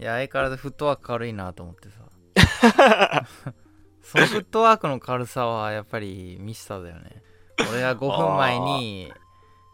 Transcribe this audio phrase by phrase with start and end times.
[0.00, 3.26] いや、相変わらずフットワーク軽いなと思ってさ。
[4.02, 7.22] そのフットワークの軽さはやっぱりミスターだよね。
[7.70, 9.12] 俺は5分前に、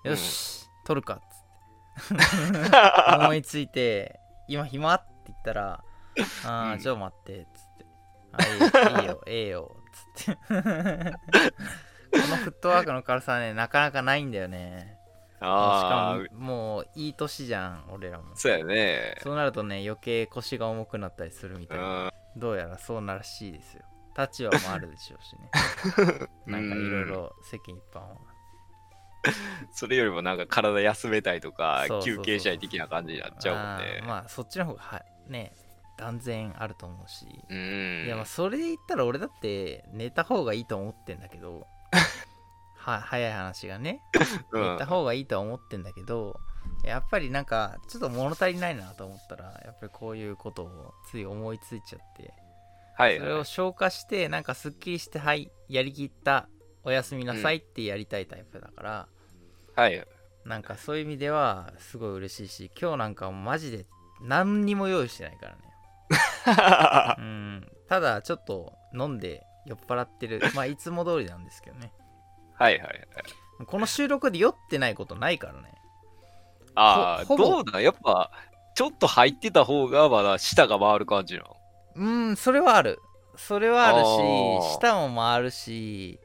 [0.05, 1.21] ーよし、撮るかっ
[2.09, 3.17] つって。
[3.19, 4.19] 思いついて、
[4.49, 5.85] 今暇って言ったら、
[6.45, 7.87] ああ、うんちょっと待って、っつって。
[8.33, 9.77] あいいいいよ、ええよ、
[10.17, 10.35] つって。
[10.35, 14.96] このフットワークの軽さはね、なかなかないんだよね。
[15.37, 18.37] しあかも、もういい年じゃん、俺らもあ。
[18.37, 22.05] そうやねそうなるとね、余計腰が重くなったりするみたいな。
[22.05, 23.83] うんどうやらそうならしいですよ。
[24.17, 25.51] 立場もあるでしょうしね。
[26.47, 28.17] なんかいろいろ世間一般は。
[29.73, 35.53] それよりもなんか体休めたいとか休憩したい的な感じになっちゃうもんねまあそっちの方がはね、
[35.97, 37.27] 断然あると思うし。
[37.49, 41.67] うんいやまあそれで言ったら俺だって寝た方がいいと思ってんだけど、
[42.87, 44.01] は早い話がね、
[44.53, 44.63] うん。
[44.63, 46.39] 寝た方がいいとは思ってんだけど、
[46.85, 52.33] やっぱりなんかちょっと物足りないなと思ったら、やっぱりこういうことをつい思いついちゃって。
[52.97, 56.49] はいそれを消化してなんかすっきりしてはいやりきった
[56.83, 59.09] おやすみなさいってやりたいタイプだから、
[59.75, 60.07] はい。
[60.45, 63.85] なんかそういう意味ではすごい嬉しいし今日なんかもマジで
[64.23, 67.17] 何にも用意してないからね。
[67.19, 67.73] うん。
[67.89, 70.41] ただちょっと飲んで酔っ払ってる。
[70.55, 71.93] まあいつも通りなんですけどね
[72.59, 73.67] はいはいはい。
[73.67, 75.73] この収録で酔ってないことないからね。
[76.75, 78.31] ああどうだやっぱ
[78.75, 81.57] ちょっと入ってた方がまだ舌が回る感じなの？
[81.97, 83.01] うんそれはある。
[83.37, 86.19] それはあるし舌も回るし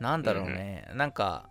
[0.00, 1.48] なんだろうね、なんか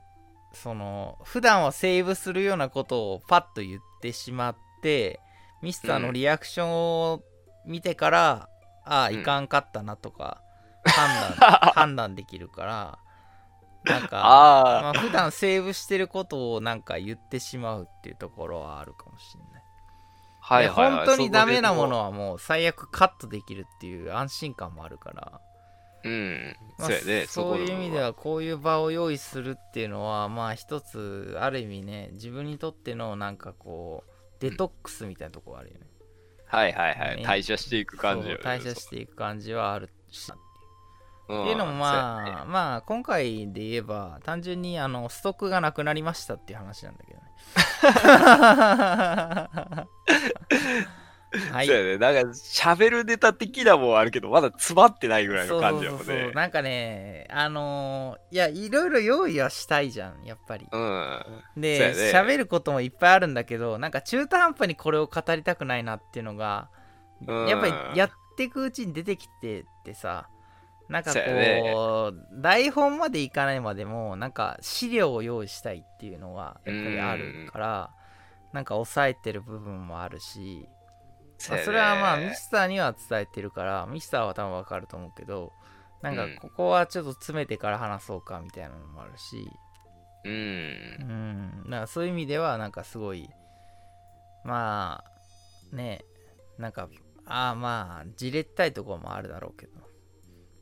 [0.54, 5.20] その普段はセーブするようなことをパッと言ってしまって
[5.62, 7.22] ミスターのリアクションを
[7.66, 8.50] 見てから、
[8.86, 9.20] ああうん。
[9.22, 10.42] いかんかったなとか
[10.84, 13.00] 判断 判断できるから
[13.84, 19.64] なんか あまあ普段セーブしてることをなんか言ってしまうっていうところはあるかもしれない。
[20.42, 25.42] あはいはい、はい、本当にダメなものははもう最悪カットできるっていう安心感もあるから、
[26.04, 26.56] うん。
[26.78, 27.26] まあそうやね。
[27.28, 35.86] そういう意味でははこういう場を用意するっていうのはまあ一つある意味ね自分にとってのなんかこうデトックスみたいなところあるよね、
[36.46, 37.18] はいはいはい。
[37.18, 37.24] ね。
[37.24, 38.42] 代謝していく感じよね。
[38.44, 40.30] 代謝していく感じはあるし。
[40.30, 40.49] うん
[41.30, 42.32] っていうのもまあ、ね。
[42.48, 47.26] まあ今回で言えば単純にあのストックがなくなりましたっていう話なんだけどね。
[51.52, 51.68] はい。
[51.68, 51.98] そうやね。
[52.00, 60.68] なんか喋るネタ的なもんあるけどまだ詰まってないぐらいの感じやもんそうそうそうねなんかねあのーいやいろいろ用意はしたいじゃんやっぱり。
[60.72, 61.24] うん。
[61.56, 62.32] でそうやね。
[62.34, 66.70] 喋、ることもいっぱいあるんだけどなんか中途半端にこれを語りたくないなっていうのが、
[67.28, 67.48] うん。
[67.48, 70.30] やっぱりやっていくうちに出てきてってさ
[70.90, 71.74] なんかこそうやね。
[72.12, 77.92] う台本までいかないまでもなんか資料を用意したいっていうのはやっぱりあるから
[78.54, 80.68] なんか抑えてる部分もあるし、
[81.48, 85.54] まあそれはまあミスターには伝えてるからミスターは多分わかると思うけど
[86.02, 86.36] なんかうん。
[86.38, 89.48] ここはちょっと詰めてから話そうかみたいなのもあるし、
[90.26, 90.32] うん。
[90.32, 93.30] うん、なんかそういう意味ではなんかすごい
[94.44, 95.04] ま
[95.72, 96.04] あね
[96.58, 96.90] なんか
[97.26, 99.79] ああまあじれったいところもあるだろうけど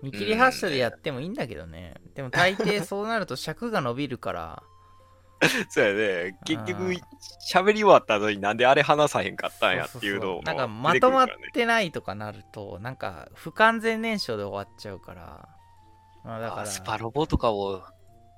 [0.01, 4.63] 見切り発車でやってもいいんだけどね、でも大抵そうなると尺が伸びるから。
[5.69, 6.37] そうやね。
[6.45, 6.99] 結あ局ー
[7.51, 15.47] 喋り終わったのになんであれ話さへんかったんやっていうのをなんかまとまってないとかなるとなんか不完全燃焼で終わっちゃうから。
[16.23, 16.65] まあだから。
[16.65, 17.83] スパロボとかを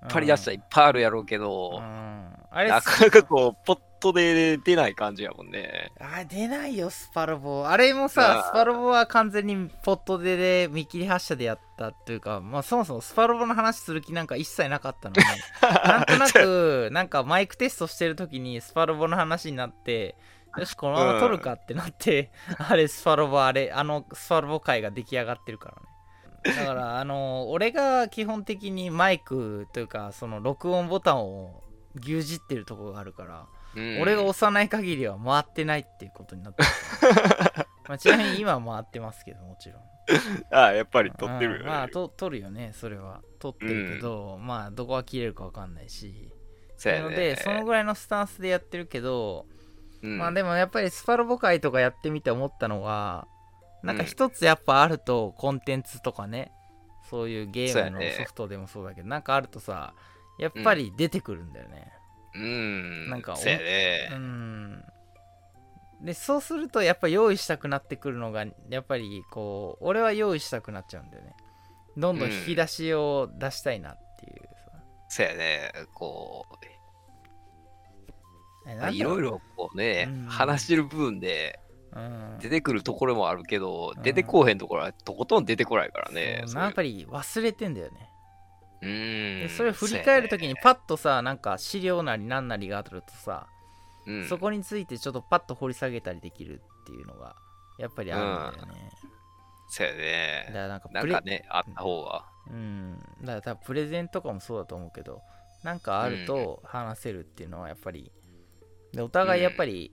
[0.01, 0.07] うん。
[0.07, 2.33] パリ出したらいっぱいあるやろうけど、うん。
[2.51, 5.91] あれなかなかこうポットで出ない感じやもんね。
[5.99, 15.21] あ出ないよスパロボあれもさスパロボは完全にポットでで見切り発車でやったというかまあそもそもスパロボの話する気なんか一切なかったのに
[15.61, 20.15] なんとなくなんかマイクテストしてる時にスパロボの話になって
[20.57, 25.75] よしこのまま撮るかってなって、 あれスパロボあれあのスパロボ回が出来上がってるから
[26.53, 26.55] ね。
[26.55, 31.63] だからあの俺が基本的にマイクというかその録音ボタンを
[31.95, 36.69] 牛耳ってるところがあるからうん俺が押さない限りは回ってないっていうことになってる。
[37.87, 39.81] まあちなみに今は回ってますけどもちろん。
[40.51, 41.67] ああやっぱり撮ってるよね、うん。
[41.67, 43.21] まあと撮るよねそれは。
[43.39, 46.31] 撮ってるけど、まあどこが切れるか分かんないし。
[46.77, 47.05] そうやね。
[47.05, 49.45] なのでそのぐらいのスタンスでやってるけど、
[50.01, 50.17] うん。
[50.17, 53.27] まあでもやっぱりスパロボ会とかやってみて思ったのが
[53.83, 56.51] なんか一つやっぱあるとコンテンツとかね
[57.09, 59.93] そういうゲームのソフトでもそうだけど、なんかあるとさ
[60.37, 61.91] やっぱり出てくるんだよね、
[62.35, 63.09] うん。
[63.09, 64.83] なんかそうやね、うん。
[66.01, 71.35] でそうするとやっぱ用意したくなってくるのがやっぱりこう俺は用意したくなっちゃうんだよね。
[71.97, 74.71] どんどん引き出しを出したいなっていうさ、
[75.09, 75.71] そうやね。
[75.93, 76.55] こう。
[78.91, 80.25] いろいろこうね、うん。
[80.27, 81.59] 話してる部分で
[81.91, 82.37] うん。
[82.39, 84.03] 出てくるところもあるけど、うん。
[84.03, 86.45] 出てこうへんところはとことん出てこないからね。
[86.53, 88.08] やっぱり忘れてんだよね。
[88.81, 93.47] でそれを振り返るときにパッとさなんか資料なり何なりがあるとさ、
[94.05, 97.35] そうやね、そこについてちょっとパッと掘り下げたりできるっていうのが
[97.77, 99.09] やっぱりあるんだよね、うん、
[99.69, 100.53] そうやだねか。
[100.53, 102.25] らなんかなプレんかね、あった方が。
[102.49, 102.99] うん。
[103.21, 105.21] だから多分プレゼンとかもそうだと思うけど
[105.63, 108.11] なんかあると話せるっていうのはやっぱり
[108.93, 109.91] でお互いやっぱり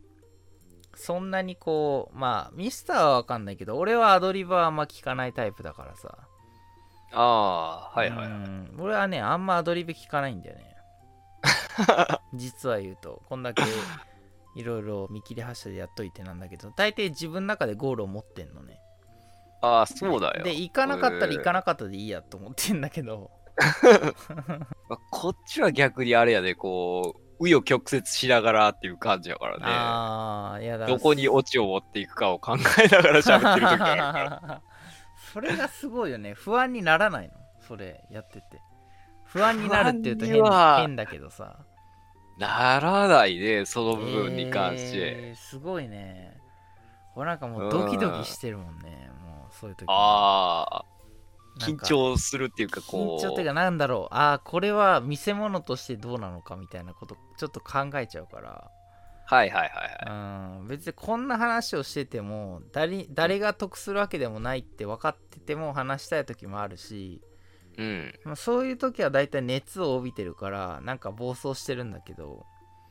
[0.94, 6.16] そんなにこうまあミスターは分かんないけど俺はアドリブはあんま聞かないタイプだからさ
[7.12, 8.26] ああ、はいはい。
[8.26, 10.76] うん俺はねあんまアドリブ聞かないんだよね
[12.34, 13.62] 実は言うとこんだけ
[14.56, 18.80] いろいろ見切り発車でやっといてなんだけど大抵自分の中でゴールを持ってんのね
[19.62, 20.44] ああ、そうだよ。
[20.44, 23.30] で行かなかったら行かなかったでいいやと思ってんだけど
[24.88, 29.64] まあこっちは逆にあれやで、こう、紆余曲折しながらっていう感じやからね。
[29.66, 34.62] ああいやだどこにオチを持っていくかを考えながら喋ってる時があるから。
[35.36, 36.32] それがすごいよね。
[36.32, 37.34] 不安にならないの？
[37.68, 38.58] それやってて。
[39.26, 41.58] 不安になるっていうと変変だけどさ。
[42.38, 44.98] ならないね、その部分に関して。
[44.98, 46.38] えーすごいね。
[47.14, 49.10] 俺なんかもうドキドキしてるもんね。
[49.22, 49.84] もうそういう時。
[49.90, 50.84] ああ、
[51.60, 53.22] 緊張するっていうか、こう。
[53.22, 54.14] 緊張っていうかなんだろう。
[54.14, 58.70] ああこれは見せ物としてどうなのかみたいなことちょっと考えちゃうから
[59.26, 60.60] はいはいはいはい。
[60.60, 67.20] うん別にこんな話をしてても誰誰が得するわけでもないって分かってても話したい時もあるし、
[67.76, 68.14] うん。
[68.24, 72.46] まあ、そういう時は大体熱を帯びてるからなんか暴走してるんだけど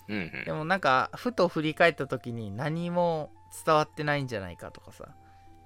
[0.07, 3.31] うんうんでもなんかふと振り返った時に何も
[3.65, 5.15] 伝わってないんじゃないかとかさ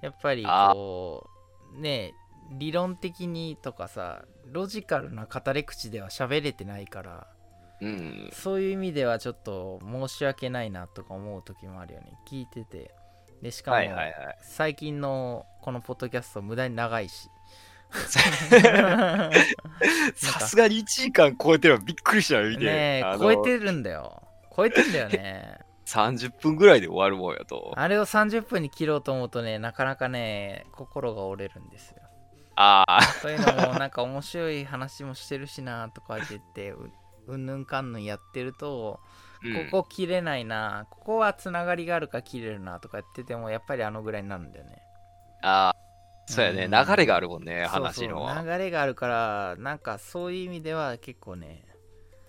[0.02, 1.28] やっぱりこ
[1.76, 2.14] うね
[2.52, 7.26] 理論的にとかさロジカルな語り口では喋れてないから
[7.80, 8.30] うん。
[8.32, 12.94] そういう意味ではちょっと申し訳ないなとか思う時もあるよね聞いてて
[13.42, 13.78] でしかも。
[14.42, 17.28] 最近のこのポッドキャスト無駄に長いし
[20.14, 22.64] さすがに1時間超えてるのびっくりしたよ、見て。
[22.64, 24.22] ね超えてるんだよ
[24.54, 27.72] 超えてんだよね 30分ぐらいで終わるもんやと。
[27.74, 31.96] あれを30分に切ろうと思うとねなかなかね心が折れるんですよ
[32.54, 36.74] ああ、というのもなんか面白い話もしてるしなとか言って
[37.30, 39.00] ううんぬんかんぬんやってると
[39.42, 39.70] うん。
[39.70, 44.82] ここ切れないな、ここはつながりがあるから切れるなとか言っててもやっぱりあのぐらいになるんだよね。
[45.42, 45.76] ああ、
[46.26, 46.70] そうやね、うん。
[46.70, 48.34] 流れがあるもんね、そう話の。
[48.34, 51.64] そう流れがあるからなんかそういう意味では結構ね、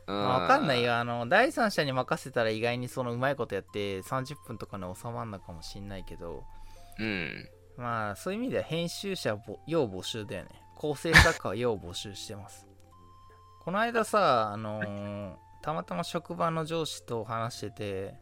[0.07, 0.15] うん。
[0.15, 0.95] まあ、わかんないよ。
[0.95, 6.44] あの第三者に任せたら意外にそのうまいことやって30分とかに収まんのかもしんないけど
[7.00, 7.50] うん。
[7.77, 10.50] まあそういう意味では編集者ぼ要募集だよね。
[10.75, 12.65] 構成作家は要募集してます
[13.63, 18.15] この間さあのーたまたま職場の上司と話してて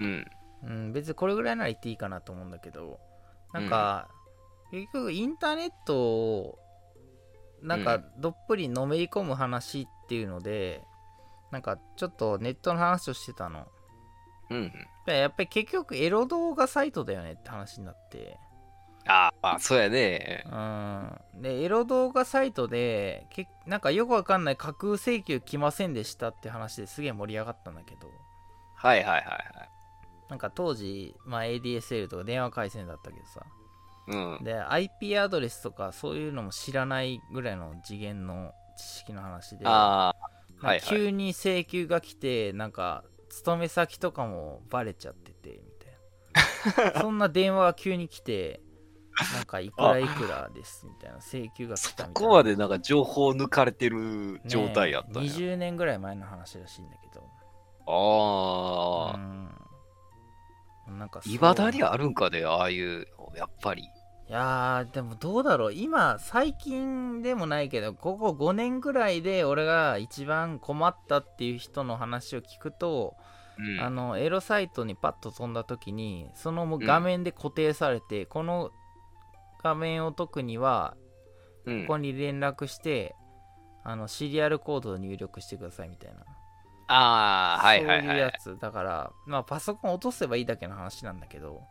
[0.00, 0.26] うん。
[0.62, 2.98] うん、別にこれぐらいなら言っていいかなと思うんだけど
[3.52, 4.08] なんか、
[4.70, 6.58] 結局インターネットを
[7.62, 10.82] なんかどっぷりのめり込む話っていうので、
[11.50, 13.66] なんかちょっとネットの話をしてたの
[14.50, 14.72] うん。
[15.06, 18.36] でやっぱり結局エロ動画サイトだよねって話になって
[19.06, 20.44] ああ、まあ、そうやね。
[20.50, 28.10] うんでエロ動画サイトでけなんかよくわかんない架空請求来ませんでしたって話ですげえ盛り上がったんだけど
[28.74, 29.70] はいはいはいはい。
[30.28, 33.42] なんか当時、まあ、ADSL とか電話回線だったけどさ
[34.08, 34.44] うん。
[34.44, 40.14] で IP アドレスとかそういうのも知らないぐらいの次元の知識の話でああ、
[40.50, 48.60] なんかはいはい急に請求が来てなんか勤め先とかもバレちゃっててみたいな そんな電話が急に来て
[49.34, 52.12] なんかいくらいくらですみたいな請求が来たそみたいな。
[52.12, 55.34] こまでなんか情報抜かれてる状態やったんねや。
[55.34, 57.24] 20年ぐらい前の話らしいんだけど。
[57.88, 59.16] ああ、
[60.88, 60.98] うん。
[60.98, 61.38] なんかそうい。
[61.38, 63.82] まだにあるんかね、ああいう、やっぱり。
[64.28, 65.72] いやーでもどうだろう。
[65.72, 73.14] 今最近でもないけどここ5年ぐらいで俺が一番困ったっていう人の話を聞くと、
[73.56, 73.80] うん。
[73.80, 78.72] あのエロサイトにパッと飛んだ時にそのもう画面で固定されて、この
[79.62, 80.96] 画面を解くには
[81.64, 83.14] うんここに連絡して、
[83.84, 86.20] あのシリアルコードを入力してくださいみたいな、
[86.88, 88.38] ああ、はいはいそういうやはい。
[88.40, 91.62] つだからまあパソコン落とせばいいだけの話なんだけど、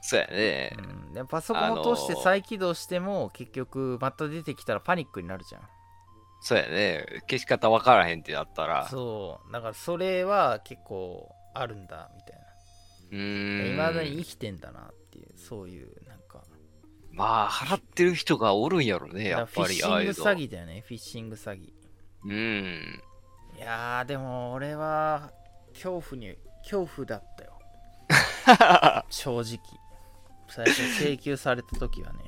[0.00, 0.76] そうやね。
[0.78, 5.62] うん、でパソコン落として再起動しても結局また出てきたらパニックになるじゃん
[6.42, 7.06] そうやね。
[7.30, 8.86] 消し方わからへんってなったら。
[8.88, 12.40] そうだからそれは結構あるんだみたい
[13.12, 13.76] うーん。
[13.76, 15.88] ないまだに生きてんだなっていうそういう
[17.16, 19.76] まあ、払ってる人がおるんやろね、やっぱり。
[19.78, 21.70] フィッシング詐欺だよねフィッシング詐欺
[22.24, 23.00] うん。
[23.56, 25.30] いやーでも俺は
[25.72, 27.52] 恐怖に恐怖だったよ
[29.10, 29.58] 正直
[30.48, 32.18] 最初請求された時はね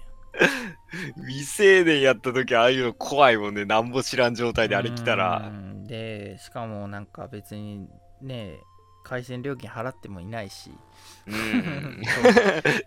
[1.17, 3.65] 未成年やった時ああいうの怖いもんね。
[3.65, 5.39] なんも知らん状態であれ来たうら。
[5.49, 7.89] んでしかもなんか別に
[8.21, 8.59] ね
[9.07, 10.73] 回線料金払ってもいないし。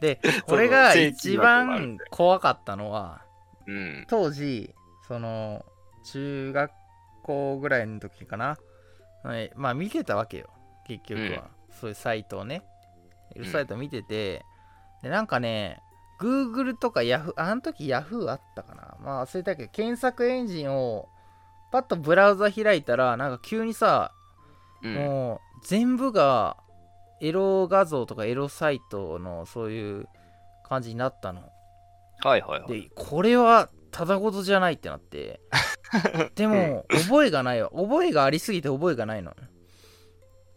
[0.02, 3.22] で これが請一番で怖かったのは
[3.66, 4.06] うん。
[4.10, 4.76] 当時
[5.08, 5.66] その
[6.04, 6.72] 中学
[7.24, 8.58] 校ぐらいの時かな。
[9.24, 10.50] はいまあ見てたわけよ。
[10.86, 11.50] 結局は、
[11.80, 12.64] そういうサイトをね。
[13.52, 14.44] サイト見てて、
[15.04, 15.82] でなんかね
[16.20, 18.98] Google とか Yahoo あの時 Yahoo あったかな。
[19.02, 21.08] まあ忘れたけど検索エンジンを
[21.72, 24.12] パッとブラウザ開いたらなんか急にさ、
[24.82, 24.96] うん。
[24.96, 26.58] もう全部が
[27.22, 30.08] エロ画像とかエロサイトのそういう
[30.64, 31.42] 感じになったの
[32.24, 32.82] はいはいはい。
[32.84, 35.42] でこれはただごとじゃないってなって
[36.36, 39.34] でも覚えがないわ覚えがありすぎて覚えがないの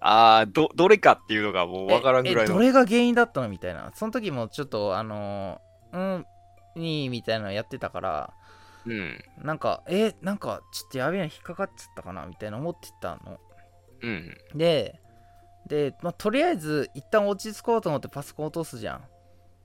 [0.05, 2.41] ああ、ど、どれかっていうのがもうわからんぐらいの。
[2.43, 6.27] ええどれが原因だったのみたいなその時もちょっとあのーうん
[6.75, 8.33] にみたいなのやってたから
[8.85, 9.19] うん。
[9.39, 13.39] なんかえなんかちょっとやべえな引っかかっちゃったかなみたいな思ってたの
[14.03, 14.37] うん。
[14.55, 15.01] で
[15.67, 19.05] で、まあ、とりあえず一旦落ち着こうと思ってパソコン落とすじゃん。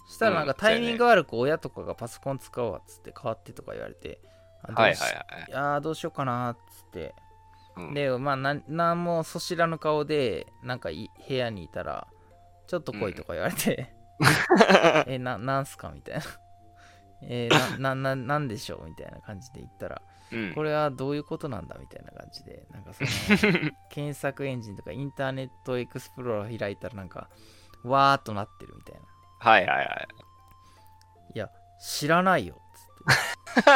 [0.08, 4.20] そしたらなんかうんタイミング悪く親とかがパソコン使おうわっつって変わってとか言われて
[4.64, 5.46] はいはいはい。
[5.50, 5.52] い。
[5.52, 7.14] やーどうしようかなっつって。
[7.76, 7.94] うん。
[7.94, 12.08] でまあなんなんもそしらぬ顔でなんかい部屋にいたら
[12.68, 13.94] ちょっと来いとか言われて、
[15.08, 16.22] えななんすかみたいな。
[17.22, 20.54] えーな なななんでしょうみたいな感じで言ったらうん。
[20.54, 27.30] これはどういうことなんだみたいな感じでなんかその 検索エンジンとかインターネットエクスプローラー開いたらなんか
[27.84, 29.02] わーっとなってるみたいな。
[29.40, 30.08] はいはいはい。
[31.36, 31.50] いや
[31.82, 33.68] 知らないよっつって。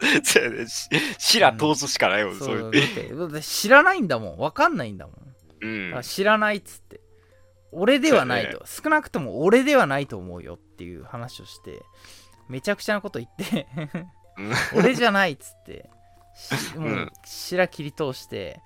[0.22, 0.66] そうやね。
[0.68, 2.58] ししら通すしかないもん、そういう。
[2.60, 2.72] そう。
[2.72, 4.38] だってだって知らないんだもん。
[4.38, 5.16] わかんないんだもん。
[5.60, 5.94] うん。
[5.96, 6.02] あ。
[6.02, 7.00] 知らないっつって。
[7.72, 11.82] 俺ではないと、少なくとも俺ではないと思うよっていう話をして
[12.48, 13.66] めちゃくちゃなこと言って。
[13.76, 14.06] うん
[14.74, 15.88] 俺じゃないっつって。
[16.34, 18.60] しもううん白切り通して。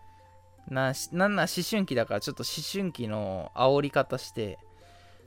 [0.69, 4.59] なしなんなら思春期だからちょっと思春期の煽り方して。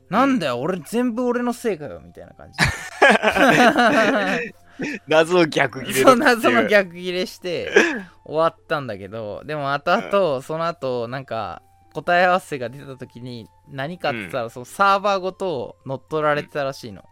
[0.09, 2.59] なんだよ俺全部俺のせいかよみたいな感じ。
[4.77, 7.71] で謎の逆切れそんなその逆逆ギレして
[8.25, 9.43] 終わったんだけど。
[9.45, 11.61] でも後々その後なんか
[11.93, 17.03] 答え合わせが出た時に何かって言ったらそのサーバーごと乗っ取られてたらしいの、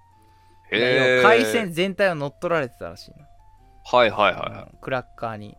[1.24, 3.18] 回線全体を乗っ取られてたらしいの、
[3.86, 4.72] はいはいはい。
[4.74, 5.58] うんクラッカーに。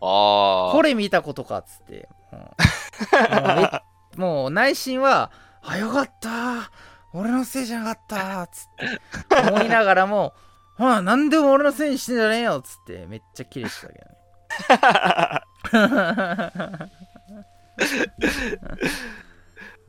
[0.00, 0.72] ああ。
[0.72, 2.38] これ見たことかっつって、うん。
[2.38, 3.82] もうめ
[4.16, 5.30] もう内心は
[5.62, 6.70] 「あよかった。
[7.12, 9.50] 俺のせいじゃなかった」っつって。
[9.50, 10.34] 思いながらも
[10.76, 14.14] 「ほら何でも俺のせいにしてんじゃねえよ」っつってめっちゃキレてたけどね。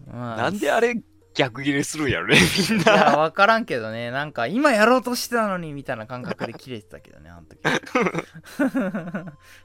[0.08, 0.96] ま あなんであれ
[1.36, 2.38] 逆切れするんやろね、
[2.70, 3.18] みんいやな。
[3.18, 4.10] 分からんけどね。
[4.10, 7.60] なんか今やろうとしてたのにみたいな感覚でキレてたけどねあの時。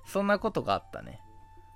[0.06, 1.20] そんなことがあったね。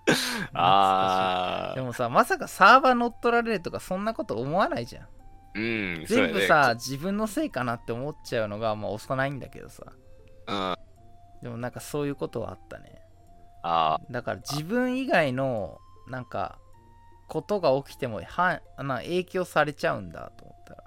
[0.52, 1.74] ああ。
[1.74, 5.08] でもさまさかサーバー乗っ取られるとかそんなこと思わないじゃん。
[5.56, 9.84] うん、全部さ、自分のせいかなって思っちゃうのがまあ幼いんだけどさ。
[10.48, 10.72] うん。
[10.72, 10.78] あ
[11.42, 13.00] でもなんかそういうことはあったね。
[13.62, 16.58] あだから自分以外のなんか
[17.26, 20.84] ことが起きてもはな影響されちゃうんだと思ったら。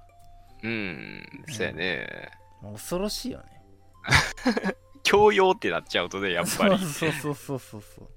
[0.63, 2.32] うん、そうやね。
[2.62, 3.62] もう恐ろしいよね。
[5.03, 6.77] 教養ってなっちゃうとね、やっぱり。
[6.79, 8.10] そうそうそうそうそう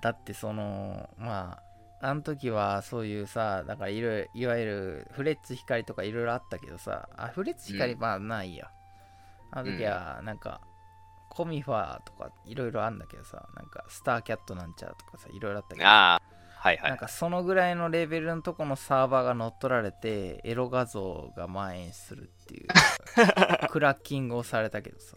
[0.00, 1.60] だってそのま
[2.00, 8.00] ああの時はそういうさだからいろいろいわゆるフレッツ光とかいろいろあったけどさあフレッツ光うん。
[8.00, 8.70] まあないや、
[9.50, 10.60] あの時はなんか、
[11.28, 15.88] コミファーとかいろいろあんだけどさなんかスターキャットなんちゃらとかさいろいろあったけど。
[15.88, 16.22] ああ、
[16.62, 16.90] はいはい。
[16.90, 16.96] なん。
[16.96, 22.68] かそのぐらいのレベルのとこのサーバーが乗っ取られてエロ画像が蔓延するっていう。
[23.68, 25.16] クラッキングをされたけどさ。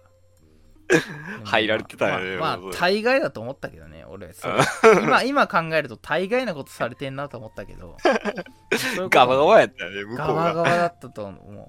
[1.46, 4.34] 入られてたよねまあ、まあ大概だと思ったけどね俺。
[4.34, 4.54] それ
[5.02, 7.98] 今今考えると大概なことされてんなと思ったけど。
[9.10, 10.64] ガバガバやったよね、向こガバうが。
[10.64, 11.66] ガバだったと思うわ。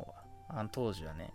[0.48, 1.34] あの当時はね。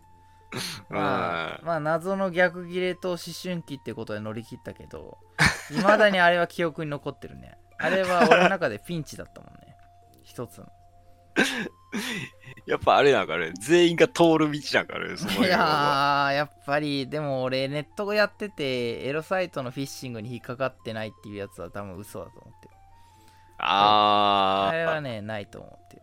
[0.90, 5.18] まあ、まあ謎の逆ギレと思春期ってことで乗り切ったけど
[5.72, 9.76] いまだにあれは記憶に残ってるねあれは俺の中でピンチだったもんね。
[10.24, 10.68] 一つの。
[12.66, 22.74] やっぱあれなんかね、全員が通る道なんかね、そのいやーやっぱりでも俺ネットやっててエロサイトのフィッシングに引っかかってないっていうやつは多分嘘だと思ってる。
[23.60, 25.02] ああれはあ。
[25.02, 26.02] ねないと思ってる。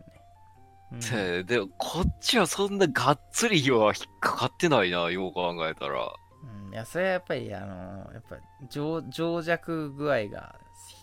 [0.91, 1.45] ね、うん。
[1.45, 6.13] でも、こっちはそんながっつりは引っかかってないな、よう考えたら。
[6.43, 8.37] うん、いやそれはやっぱりあのやっぱ
[8.69, 10.55] 情情弱具合が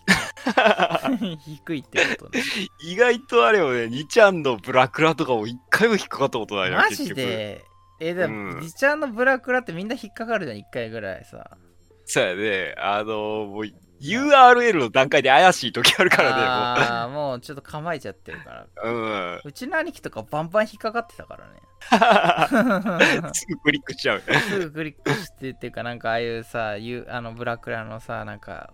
[1.45, 2.43] 低いってことね
[2.81, 6.89] 意外とあれよね、2ちゃんのブラクラとかも一回も引っかかったことないな、マ。
[6.89, 7.63] ジで？
[7.99, 11.57] えでも、うんリチャーのブラクラってみんな引っかかるじゃん1回ぐらいさ
[12.05, 12.75] そうやね。
[12.77, 13.63] あのもう
[13.99, 18.89] URL の段階で怪しい時あるからああもうちょっと構えちゃってるからう。
[18.89, 19.41] うん。
[19.43, 21.59] うちの兄貴とかバンバン引っかかってたからね
[23.33, 24.21] すぐクリックしちゃう。
[24.21, 28.71] すぐクリックしてっていうかなんかああいうさゆあのブラクラのさなんか、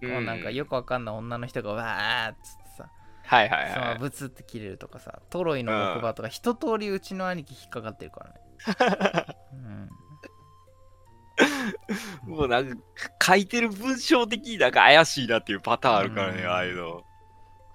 [0.00, 2.90] こうなんかよくわかんない女の人がわーっつってさ
[3.24, 3.98] はいはいそのはい。
[3.98, 8.40] ブツって切れるとかさトロイの木馬とか一通りうちの兄貴引っかかってるからね、
[9.52, 9.88] うん
[12.26, 12.76] もうなんか
[13.22, 17.02] 書いてる文章的になんか怪しいなっていうパターンあるからね、うんああいうの。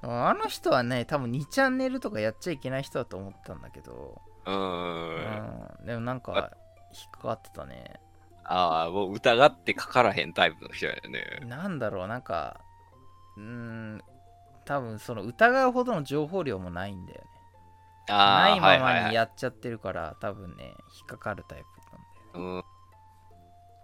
[0.04, 4.52] あの人はね多分2チャンネルとかやっちゃいけない人だと思ったんだけど、う。
[4.52, 6.52] うんん、でもなんか
[6.92, 8.00] 引っかかってたね
[8.44, 11.46] ああ、もう疑ってかからへんタイプの人やね。
[11.46, 12.62] なんだろうなんか
[13.38, 14.02] うーん
[14.66, 17.28] 多分その疑うほどの情報量もないんだよね。
[18.10, 21.60] ああ、ないままにやっちゃってるから、多分ね引っかかるタイ
[22.34, 22.64] プなんだようん。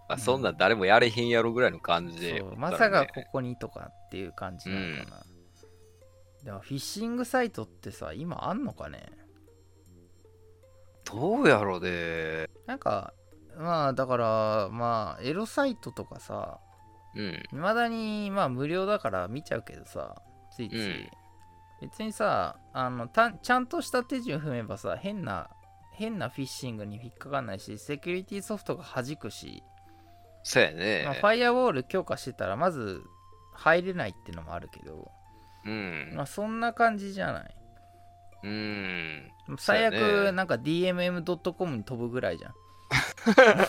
[0.08, 5.22] まあ、そんなん誰もやれへんやろぐらいの感じで、そうまさかここにとかっていう感じなのかな、
[6.44, 9.04] でもフィッシングサイトってさ今あんのかね？
[11.04, 12.48] どうやろうね。
[12.66, 13.12] なんか
[13.58, 16.60] まあだからまあエロサイトとかさ
[17.14, 17.42] うん。
[17.52, 21.08] いまだにまあ無料だから見ちゃうけどさついつい、うん
[21.80, 25.48] 別にさあのたちゃんとした手順踏めばさ変な
[25.92, 29.62] 変なフィッシングに引っかかんないしセキュリティソフトが弾くし、
[30.42, 31.02] そうやね。
[31.04, 33.02] まあ、ファイアウォール強化してたらまず
[33.52, 35.10] 入れないってのもあるけど、
[35.64, 36.12] うん。
[36.14, 37.54] まあそんな感じじゃない
[38.44, 39.30] うん。
[39.58, 42.52] 最悪なんか DMM.com に飛ぶぐらいじゃん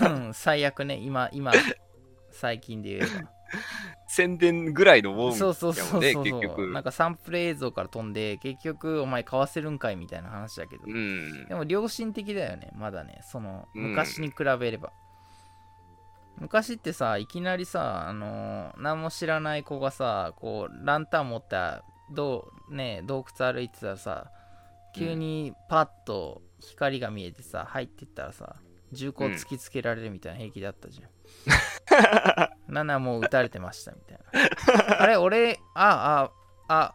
[0.01, 0.95] うん最悪ね。
[0.95, 1.51] 今今
[2.31, 3.29] 最近で言えば。
[4.07, 6.67] 宣伝ぐらいのもんやそうそうそうそう結局。
[6.67, 11.47] なんかサンプル映像から飛んで結局お前買わせるんかいみたいな話だけど、うん。
[11.47, 11.55] で。
[11.55, 13.21] も良心的だよねまだね。
[13.23, 13.89] そのうん。
[13.91, 14.91] 昔に比べれば、
[16.39, 24.31] 昔ってさいきなりさあのー何も知らない子がさこうランタン持ったどうね洞窟歩いてたらさ
[24.95, 28.55] 急にパッと光が見えてさ入ってったらさ
[28.91, 31.05] 銃口突きつけられるみたいな平気だったじゃ
[32.69, 32.87] ん、なん。
[32.87, 34.99] ならもう撃たれてましたみたいな。
[35.01, 36.31] あれ俺あ
[36.67, 36.93] ああ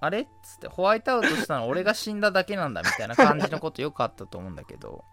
[0.00, 5.04] あれっつってホワイトアウトしたの俺が死んだだけなんだみたいな感じのことよくあったと思うんだけど。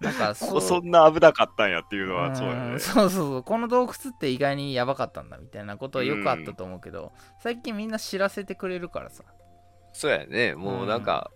[0.00, 2.74] なんかここそんな危なかったんやっていうのは、そうやね。
[2.76, 2.80] ん。
[2.80, 3.42] そうそうそう。
[3.42, 9.22] この洞窟って意外にやばかったんだみたいなことはよくあったと思うけど、最近みんな知らせてくれるからさ、
[9.92, 10.54] そうやね。
[10.54, 11.30] もうなんか、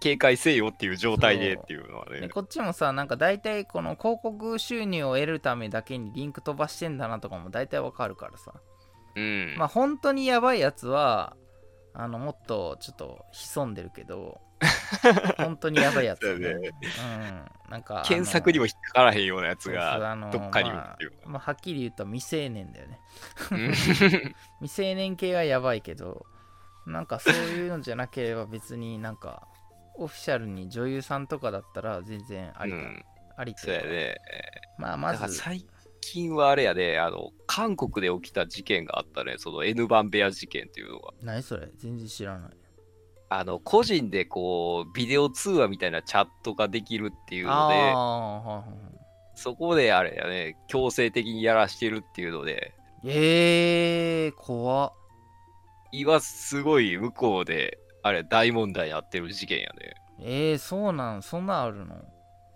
[0.00, 2.20] 警戒せよっていう状態でっていうのはね。
[2.20, 8.54] でこっちもさなんか大体この広告収入を得るためだけにリンク飛ばしてんだなとかも大体わかるからさ
[9.14, 9.54] うん。
[9.58, 11.36] まあ本当にやばいやつは
[11.92, 14.40] あのもっとちょっと潜んでるけど
[15.38, 16.70] 本当にやばいやつ、そうやね
[17.66, 21.12] うんなんか検索にも引っかからへんようなやつがあのどっかにいるっていう。
[21.24, 23.00] まあ、はっきり言うと未成年だよね
[23.52, 23.72] うん
[24.60, 26.26] 未成年系はやばいけど
[26.86, 29.46] なんかそういうのじゃなければ別になんか
[30.00, 33.04] オフィシャルに女優さんとかだったら全然ありだ、うん。
[33.36, 34.16] ありそうやね。
[34.78, 35.34] まあまず。
[35.34, 35.64] 最
[36.00, 41.12] 近はあれやね、あの、韓国で起きた事件があったね、その N 番部屋事件っていうのが。
[41.22, 41.68] 何それ？
[41.76, 42.50] 全然知らない。
[43.28, 47.92] あの、個人でこう、ビデオ通話みたいなチャットができるっていうので、
[49.36, 54.92] そこであれやね、強制的にやらしてるっていうので、えー、怖っ。
[55.92, 59.94] 今すごい向こうで、あれ大問題になってる事件やね。
[60.20, 61.96] えー、そうなんそんなんあるの？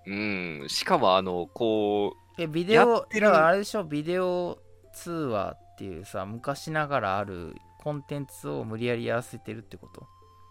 [0.07, 3.85] うん、しかもあの、こう、えビデオやってるだからあれでしょ？
[3.85, 4.59] ビデオ
[4.92, 10.07] 通話っていうさ昔ながらあるコンテンツを無理やりやらせてるってこと？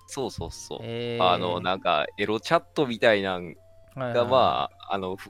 [0.08, 0.80] そうそうそう。
[0.82, 3.52] えー、あの、なんか、エロチャットみたいなんは
[3.98, 4.14] いはい。
[4.14, 5.30] が、まあ、あの、ふ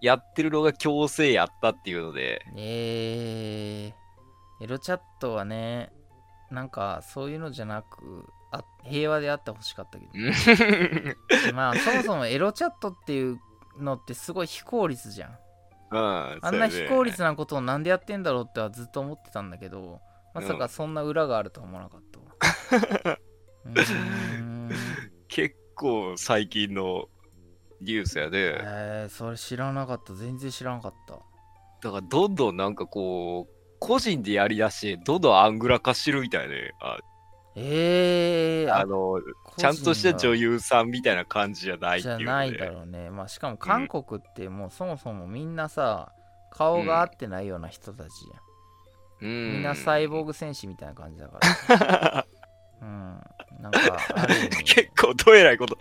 [0.00, 5.90] やってるのが強制やったっていうので、えー、エロチャットはね、
[6.50, 10.12] なんかそういうのじゃなく、あ平和であってほしかったけど、
[11.54, 13.40] まあそもそもエロチャットっていう
[13.78, 15.38] のってすごい非効率じゃん。
[15.90, 20.00] うん、あんな非効率なことをなんでやってんだろうってはずっと思ってたんだけど、
[20.34, 22.14] まさかそんな裏があるとは思わなかった
[25.28, 27.08] 結構最近の
[27.80, 30.14] ニュースやで、えー、それ知らなかった。
[30.14, 31.14] 全然知らなかった。
[31.82, 36.72] だからどんどんなんかこう、個人でやりだして、どんどんアングラ化してるみたいね。
[36.80, 36.98] あ
[37.56, 39.20] えー、あの、
[39.56, 42.24] ちゃんとした女優優さんみたいな感じじゃないっていうので。
[42.24, 43.10] じゃないだろうね。
[43.10, 46.12] まあしかも韓国ってもうそもそもみんなさ、
[46.50, 48.26] 顔が合ってないような人たちじ
[49.22, 49.52] うん。
[49.54, 52.26] みんなサイボーグ戦士みたいな感じだから。
[52.82, 53.20] うん。
[53.60, 53.98] なんか、
[54.64, 55.76] 結構どえらいこと。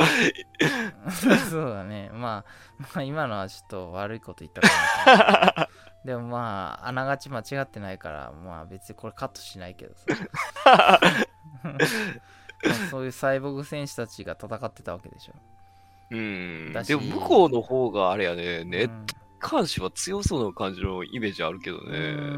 [1.49, 2.09] そうだね。
[2.13, 5.69] まあ、まあ、今のはちょっと悪いこと言ったかな。
[6.05, 10.05] でもまあ、あながち間違ってないから、まあ別にこれカットしないけどさ。
[11.63, 11.71] ま
[12.71, 15.33] あそういうサイボーグ戦士たちが戦ってたわけでしょ。
[16.11, 19.15] うんでも向こうの方があれやね、ネッうんト
[19.57, 21.97] 監視は強そうな感じのイメージあるけどうね。
[21.97, 22.37] ー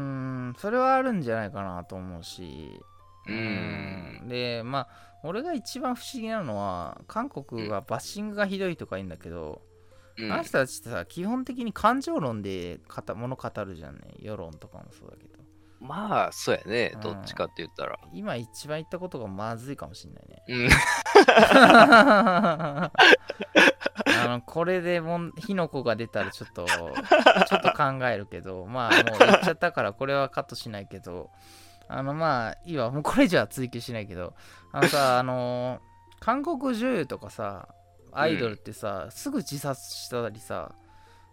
[0.50, 2.80] ん、それはあるんじゃないかなと思うし。
[3.28, 4.88] うんうんで、まあ、
[5.24, 9.75] 俺が一番不思議なのは、韓国がバッシングがひどいとか言うんだけど、うん
[10.18, 14.14] あの人たちってさ、基本的に感情論で語物語るじゃんね。
[14.18, 15.36] 世論とかもそうだけど。
[15.78, 17.00] まあ、そうやねうん。
[17.00, 17.98] どっちかって言ったら。
[18.12, 20.42] 今一番言ったことがまずいかもしんないね。
[20.48, 20.68] うん。
[24.06, 31.30] あのこれでもん火の粉が出たらちょっとちょっと考えるけどまあもう言っちゃったからこれはカットしないけど
[31.88, 34.34] あのまあいいわもうこれじゃ追求しないけど
[34.72, 35.80] あのさあの
[36.20, 37.68] 韓国女優とかさ
[38.18, 40.74] アイドルってさ、すぐ自殺したりさ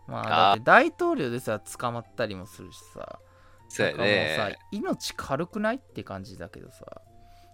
[0.08, 3.20] まあ大統領でさ捕まったりもするしさ
[3.70, 4.58] そうやなんかもうさね。
[4.72, 6.86] 命軽くないって感じだけどさ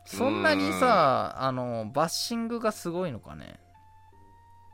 [0.06, 3.60] そんなにさあのバッシングがすごいのかね？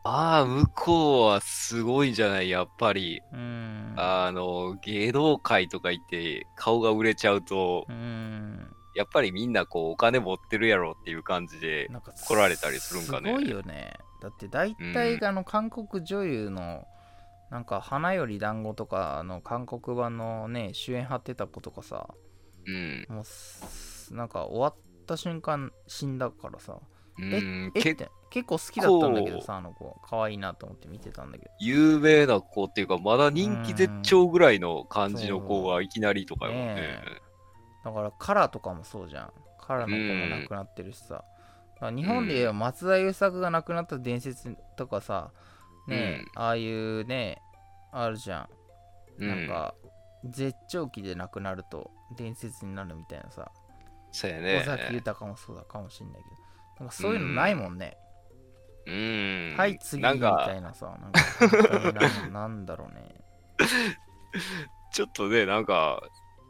[0.08, 2.50] ああ、向こうはすごいんじゃない？
[2.52, 3.24] やっぱり。
[3.34, 3.96] うん。
[3.98, 8.68] あの、芸能界とか行って顔が売れちゃうと、うん。
[8.94, 11.90] やっぱりみんなこうお金持ってるやろっていう感じで、
[12.28, 13.32] 来られたりするんかね。
[13.32, 13.94] すごいよね
[14.26, 16.88] だって大体あの韓国女優の
[17.52, 22.08] なんか花より団子とかの韓国版のね主演張ってた子とかさ
[22.66, 23.06] うん。
[23.08, 26.80] もうすなんか終わった瞬間死んだからさ
[27.18, 31.52] うん、えっ結て結構好きだったんだけどさあの子可愛いなと思って見てたんだけど。
[31.60, 36.76] 有名な子っていうか、まだ人気絶頂ぐらいの感じの子がいきなりとかよね。
[36.76, 37.00] ね。
[37.86, 39.32] だからカラーとかもそうじゃん。
[39.62, 41.35] カラーの子も亡くなってるしさ、だから
[41.92, 45.32] 日本で言えば松田優作が亡くなった伝説とかさ
[45.88, 47.42] ね、ああいうね
[47.92, 48.42] あるじゃ
[49.20, 49.28] ん、うん。
[49.28, 49.76] なんか
[50.26, 53.52] 絶頂期で亡くなると伝説になるみたいなさ。
[54.12, 54.90] そうや尾崎ね。
[54.94, 56.36] 豊もそうだかもしんないけど。
[56.80, 57.98] なんかそういうのないもんね、
[58.86, 59.56] うん。
[59.58, 60.98] はい次みなんかたいなさ。
[61.02, 61.94] なんか。
[61.94, 63.16] なんなんだろうね。
[64.92, 66.02] ちょっとね、なんか、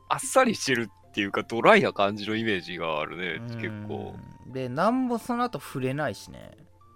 [0.09, 4.15] あっさりしてるっていうか、ドライな感じのイメージがあるね、結構。
[4.17, 6.51] うんでなんもその後触れないしね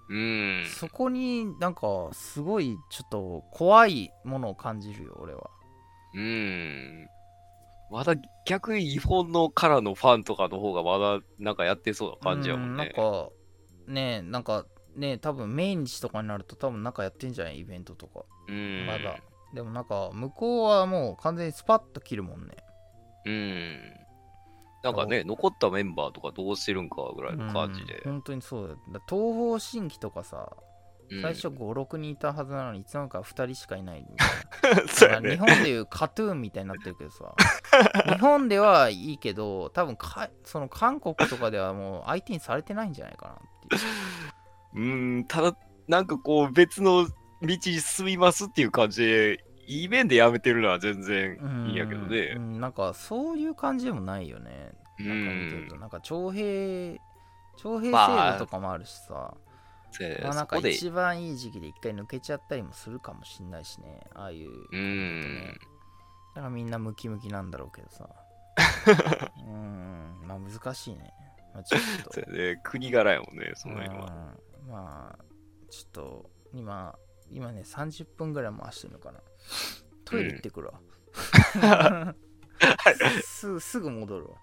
[0.07, 0.63] うん。
[0.67, 5.49] そこになんかすごいちょっと怖いものを感じるよ俺は
[6.13, 7.07] うん。
[7.91, 8.13] まだ
[8.45, 12.93] 逆に日本のカラーのファンとかの方がまだなんかやってそうな感じやもんね。
[12.95, 13.29] うんなんか
[13.87, 18.85] ねなんかね多分命日とかになると多分なんかやってんじゃないイベントとかうん。
[18.85, 19.17] まだ
[19.53, 22.55] でもなんか向こうはもう完全にスパッと切るもんね
[23.25, 23.79] うん。
[24.83, 27.99] なんかね、残ったメンバーとかどうしてるんかぐらいの感じで。
[28.05, 28.11] うん。
[28.13, 30.49] 本当にそうだ東方神起とかさ
[31.09, 31.21] うん。
[31.21, 34.87] 最初56人いたはずなのにいつの間にか2人しかいないみたいな。
[34.87, 35.31] そうやね。
[35.31, 37.33] 日本でいうカトゥーンみたいになってるけどさ。
[38.13, 43.37] 日本ではいいけど多分かその韓国とかではもう相手にされてないんじゃないかなっ
[43.69, 43.81] ていう。
[44.75, 44.81] う
[45.19, 47.11] ん、ただ、なんかこう別の道
[47.41, 52.33] に進みますっていう感じで、いい面でやめてるのは全然いいんやけどうね。
[52.33, 52.59] ん。
[52.59, 54.71] なんかそういう感じでもないよね。
[54.99, 55.79] うなんか見てるとん。
[55.79, 56.99] なんか徴兵
[57.55, 58.33] 徴兵制まあ。
[58.33, 59.35] 度とかもあるしさ、
[59.91, 64.01] そうやねまあ、なんか一番いい時期で一回抜けちゃったりもするかもしんないしね。
[64.15, 65.57] ああいううん。
[66.35, 68.09] だからみんなムキムキなんだろうけどさ。
[69.37, 70.15] うん。
[70.25, 71.13] まあ難しいね、
[71.53, 72.21] まあ、ちょっと。
[72.63, 74.33] 国柄やもんね、その辺は。
[74.65, 74.71] うん。
[74.71, 75.23] まあ
[75.69, 76.95] ちょっと今
[77.29, 79.19] 今ね30分ぐらい回してるのかな
[80.05, 80.81] トイレ行ってくるわ、
[83.23, 84.37] す すぐ戻るわ。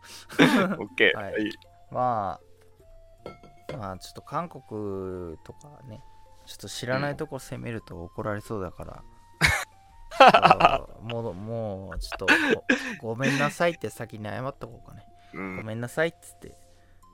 [0.79, 1.17] オッケー。
[1.17, 1.33] はい。
[1.33, 1.59] はい。
[1.91, 2.41] ま
[3.73, 6.01] あまあちょっと韓国とかね
[6.47, 9.05] ちょっと知らないとこ攻めると怒られそうだから、
[11.03, 12.27] もうもうちょっと
[13.03, 15.05] ごごめんなさいって先に謝っとこうかね。
[15.35, 16.57] うごん、めんなさいっつって。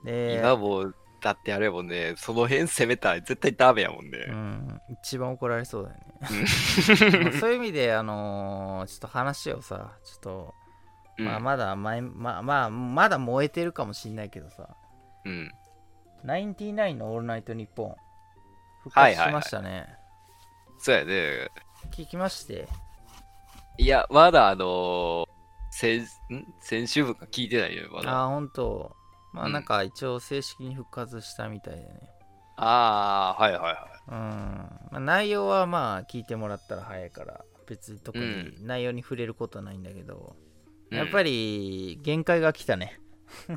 [0.03, 4.25] で今もう、だってあれもんね、その辺攻めたら絶対ダメやもんうね。
[4.25, 5.95] ん、一番怒られそうだよ
[6.41, 6.45] ね。
[7.39, 10.53] そういう意味で、あのーちょっと話をさ、ちょっと、
[11.17, 14.67] まあ、まだ前、まあ、まあ、まだ燃えてるかもしんないけどさ、
[15.23, 15.49] うん。
[16.23, 17.95] ナインティナインのオールナイトニッポン、
[18.83, 19.87] 復活しましたね。
[20.79, 21.47] そうやね。
[21.91, 22.67] 聞きまして、
[23.77, 25.25] いや、まだあのー
[25.71, 26.05] 先、ん？
[26.59, 28.11] 先週分か聞いてないよ、まだ。
[28.11, 28.95] ああ、ほんと、
[29.33, 32.09] まあ、うんなんか一応正式に復活したみたいでね。
[32.55, 34.15] ああ、はいはいはうん。
[34.15, 40.35] まあ、内容はまあ、聞いてもらったら早いから、別に特に内容に触れることはないんだけど、
[40.91, 40.95] い。
[40.95, 42.99] やっぱり限界が来たね。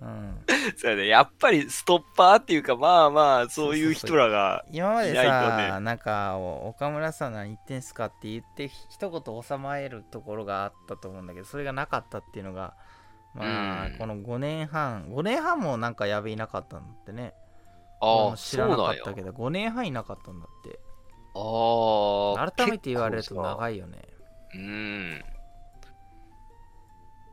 [0.00, 0.44] うん、
[0.76, 1.06] そうやね。
[1.08, 4.64] やっぱりストッパーっていうか、まあまあ、そういう人らが。
[4.70, 12.74] 今までさ、ねなんかお岡村さん何言ってんすかって言って一言収まえるところがあったと思うんだけどそれがなかったっていうのが
[13.38, 17.34] まあ、うんこの5年半5年半もなんかやべいなかったんだってね
[18.00, 19.14] ああ、知らなかった。
[19.14, 20.78] けど5年半いなかったんだって
[21.34, 22.52] ああ。
[22.52, 24.02] 改めて言われると長いよね
[24.54, 25.24] うん。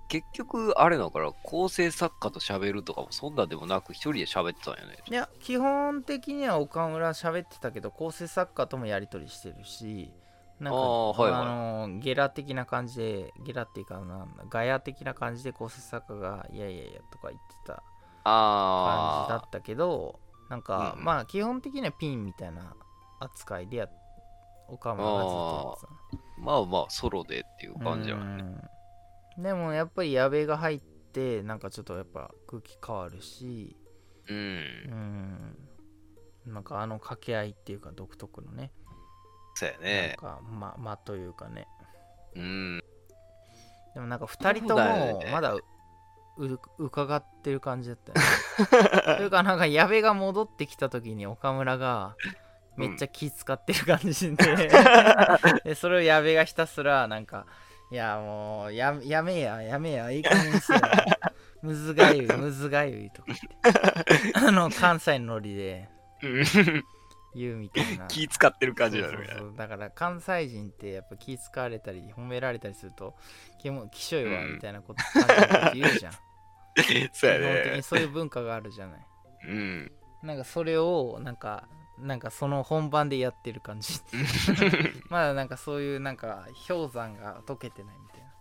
[0.07, 4.97] 結局、あれだから、構成作家と喋るとかもそんなんでもなく、一人で喋ってたんよね。
[5.09, 10.11] いや基本的には岡村喋ってたけど構成作家ともやり取りしてるし
[10.59, 11.45] なんかあーはいはいあ
[11.87, 17.81] のゲラ的な感じでゲラっていうかなんだガヤ的な感じで構成作家がいやいやいやとか言ってた感じ
[18.23, 22.75] だあったけどなんか、うんまあ基本的にはピンみたいな
[23.19, 23.89] 扱いでや
[24.67, 25.39] 岡村がずっとや
[25.73, 25.89] ってたあ。
[26.37, 28.21] まあまあ、ソロでっていう感じやね。
[28.21, 28.61] うん
[29.37, 33.75] でもやっぱり矢部が入ってなんかちょっとやっぱ空気変わるし
[34.29, 34.37] うん。
[34.37, 38.71] うんなんかあの掛け合いっていうか独特のね
[39.55, 40.15] そうやなんね。
[40.19, 41.67] かま間というかね。
[42.35, 42.83] うん。
[43.93, 45.55] でもなんか2人ともまだ
[46.77, 48.19] 伺ってる感じだったよ
[49.07, 49.15] ね。
[49.17, 52.15] というかなんか矢部が戻ってきた時に岡村が
[52.75, 54.69] めっちゃ気使ってる感じで,
[55.63, 57.45] でそれを矢部がひたすらなんか
[57.89, 60.81] いやもうややめややめやいい加減にせよ。
[61.61, 63.39] むずがゆいむずがゆいとか言っ
[64.03, 64.33] て。
[64.37, 65.89] あの関西のノリで
[67.35, 69.35] 言うみたいな 気使ってる感じそうそうだね。
[69.37, 73.15] そうだから関西人ってやっぱ気使われたり褒められたりすると
[73.59, 75.03] きもきしょいわうんみたいなこと
[75.73, 76.13] 言うじゃん
[77.13, 77.81] そうや基本的にね。
[77.81, 79.07] そういう文化があるじゃない
[79.47, 79.91] うん。
[80.23, 81.67] なんかそれをなんか
[81.97, 84.01] なんかその本番でやってる感じ
[85.09, 88.33] まだなんかそういうなんか氷山が溶けてないみたいな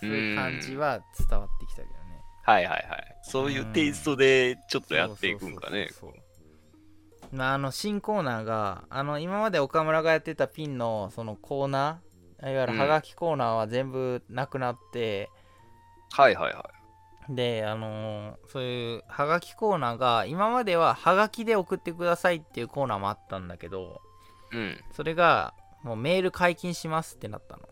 [0.00, 3.16] そういう感じは伝わってきたけどねはいはいはい。
[3.22, 5.88] そういうテイストでちょっとやっていくんかね。
[5.90, 6.29] そうそうそうそう
[7.32, 15.30] まああの新コーナーがあの今まで岡村がやってたピンのそのコーナーいわゆるハガキコーナーは全部なくなって、
[16.12, 16.70] はいはいは
[17.28, 24.00] であのーそういうハガキコーナーが今まではハガキで送ってくださいっていうコーナーもあったんだけど
[24.52, 24.56] い。
[24.56, 24.80] うん。
[24.92, 27.68] それがもうメール解禁しますってなったの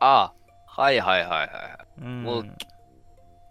[0.00, 0.32] あ
[0.66, 1.44] はいはいはいは
[1.98, 2.02] い。
[2.02, 2.44] うんもう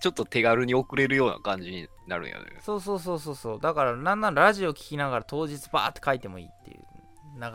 [0.02, 2.46] ちょっと手軽に送れるような感じになるんやね。
[2.62, 6.82] そうそうそうそうそうだからなんならラジオ聞きながら当日バーって書いてもいいっていう
[7.36, 7.52] 流れっ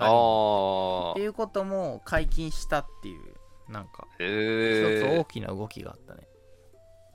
[1.15, 4.05] ていうことも解禁したっていうなんかあ。
[4.15, 5.19] 一つへえ。
[5.21, 6.27] 大きな動きがあったね、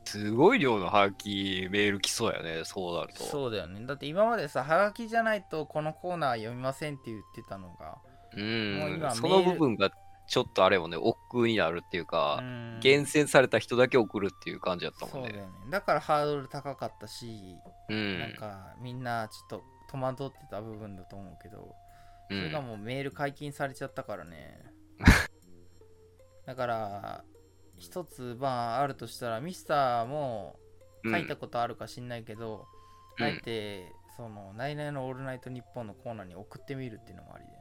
[0.06, 2.62] すごい量のハガキメール来そうやね。
[2.64, 3.24] そうなると。
[3.24, 7.98] そうだよねだって今までさハガキじゃないとこのコーナー読みませんって言ってたのが
[8.36, 8.40] う。
[8.40, 9.92] もうん今その部分が
[10.34, 12.80] ちょっとあれもね、億劫になるっていうか、うん。
[12.80, 15.30] 厳選された人だけ送るっていう感じだったもんね。
[15.30, 15.54] そうだよね。
[15.70, 17.56] だからハードル高かったし、
[17.88, 18.20] うん。
[18.20, 21.76] なんかみんなちょっと戸惑ってた部分だと思うけど
[22.32, 24.60] うそれがん、もうメール解禁されちゃったからね。
[26.48, 27.24] だから
[27.78, 30.60] 一つまああるとしたらミスターも
[31.06, 32.66] 書いたことあるか知んないけど、
[33.20, 33.24] うん。
[33.24, 37.54] あえてその「ナイナイのオールナイトニッポン」のコーナーに送ってみるっていうのもありで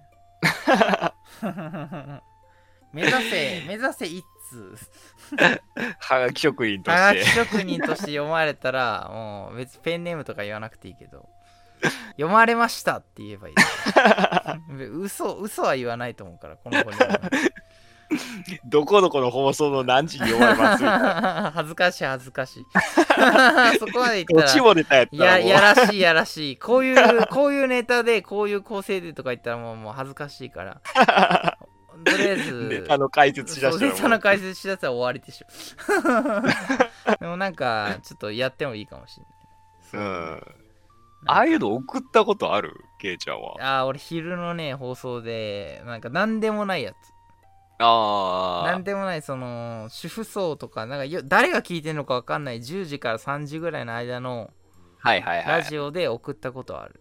[2.93, 4.77] 目指せ目指せ一通。
[5.99, 7.25] はがき職人とはがき。
[7.25, 11.29] 職人として読まれたらもう別にペンネームとか言わなくていいけど。
[12.13, 13.55] 読まれましたって言えばいい。
[15.03, 17.21] 嘘嘘は言わないと思うからこの子には
[18.65, 21.53] どこどこの放送の何時に読まれますみたいな。
[21.55, 22.65] 恥ずかしい恥ずかしい。
[23.79, 26.57] そこまで言どったらも出たやったいやらもうやらしいやらしい。
[26.57, 30.81] こういうこういうネタでこういう構成でとか言ったらもうもう恥ずかしいから
[32.05, 35.47] とりあえず ネタの解説しだしたそうネタの解説しだしたら終わりでしょ。
[37.21, 39.21] でもなんかちょっとやってもいいかもし
[39.93, 40.09] れない。
[40.09, 40.43] うん。
[41.27, 42.75] ああいうの送ったことある？
[42.99, 43.57] ケイちゃんは。
[43.61, 46.97] ああ俺昼のね放送でなんか何でもないやつ。
[47.79, 54.51] あ何でもないその主婦層とかなんかよ誰が聞いてるのか分かんない10時から3時ぐらいの間の
[55.03, 55.47] あはいはいはい。
[55.47, 57.01] ラジオで送ったことはある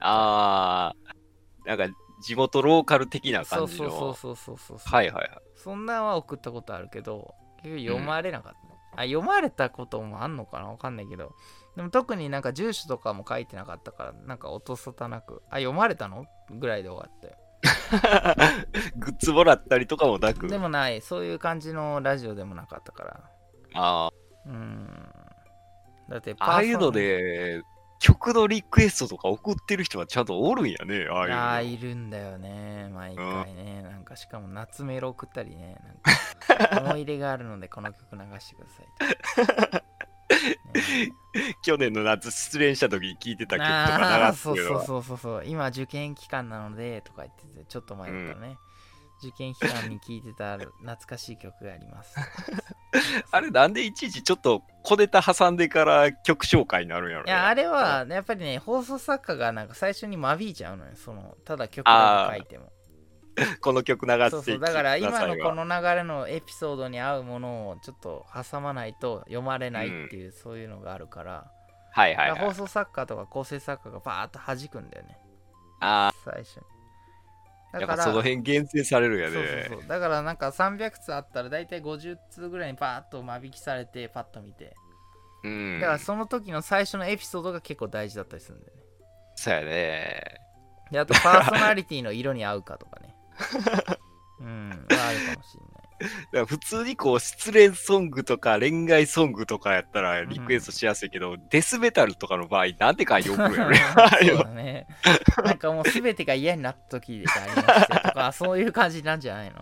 [0.00, 3.90] ああなんか地元ローカル的な感じの。
[3.90, 5.30] そうそうそうそうそうはいはいはい。
[5.56, 8.68] そんなんは送ったことあるけど結局読まれなかった。
[8.68, 10.68] ね、あ読まれたこともあんのかな？
[10.68, 11.34] わかんないけど。
[11.76, 16.26] でも特になんか住所とかも書いてなかったからなんか音沙汰なくあ読まれたの？
[16.50, 17.36] ぐらいで終わったよ
[18.96, 20.48] グッズもらったりとかもなく。
[20.48, 21.00] でもない。
[21.00, 23.20] そういう感じのラジオでもなかったから。
[23.74, 24.10] あ
[24.46, 25.08] うん。
[26.08, 27.62] だってあああいうのーで
[27.98, 31.36] 曲のリクエストとか送ってる人はちゃんとおるんやね、ああいうの。
[31.36, 35.76] ああいるんだよね毎回ね、なんかしかも夏メロ送ったりね。
[35.84, 39.84] なんか 思い入れがあるのでこの曲流してください
[41.62, 45.44] 去年の夏失恋した時に聴いてた曲とあかあ流すけどそうそうそうそうそう。
[45.46, 48.58] 今受験期間なのでとか言っててちょっと前だったね、
[49.22, 52.16] 受験期間に聴いてた懐かしい曲があります。
[53.30, 62.72] あれなんでいちいちちょっと小ネタ挟んでから曲紹介になるんやろ、ね、いやあれはやっぱりね放送作家がなんか最初に間引いちゃうのよそのただ曲だけ書いても。
[63.60, 71.48] この曲流してそうそうだから今のこのの流れのエピソードに合うものをちょっと挟まないと読まれないっていう、そういうのがあるから,、
[71.92, 72.40] はいはいはい。
[72.40, 75.18] 放送作家とか構成作家がバーッと弾くんだよね。
[75.80, 76.62] あ最初に
[77.72, 79.88] あやっぱその辺厳選されるやそうねそうそう。
[79.88, 84.74] だからなんか300通あったら大体50通ぐらいにバーッと間引きされてパッと見て。
[85.44, 85.80] うん。
[85.80, 88.82] だからその時の最初のエピソードが結構大事だったりするんだよね。
[89.36, 90.22] そうやね。
[90.90, 93.14] であとパーソナリティの色に合うかとかね。
[94.40, 94.70] うん。
[94.70, 94.76] は
[95.08, 103.48] あるかもしれない だから普通にこう失恋ソングとか恋愛ソングとかやったらリクエストしやすいけど、デスメタルとかの場合なんて書いて送る。
[103.50, 103.94] んや
[104.42, 104.86] ろね。
[105.44, 109.56] なんかもう全てが嫌になった時でありましてとか、 そういう感じなんじゃないの？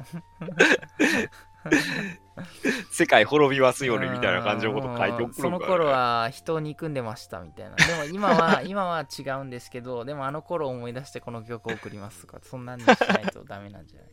[2.93, 5.37] 世界滅びますよねみたいな感じのこと書いて送るんか。
[5.37, 7.77] うんその頃は人を憎んでましたみたいな。
[7.77, 14.09] でも今は、今は違うんですけど、でもあの頃を思い出してこの曲を送りますとか、そんなんにしないとダメなんじゃない？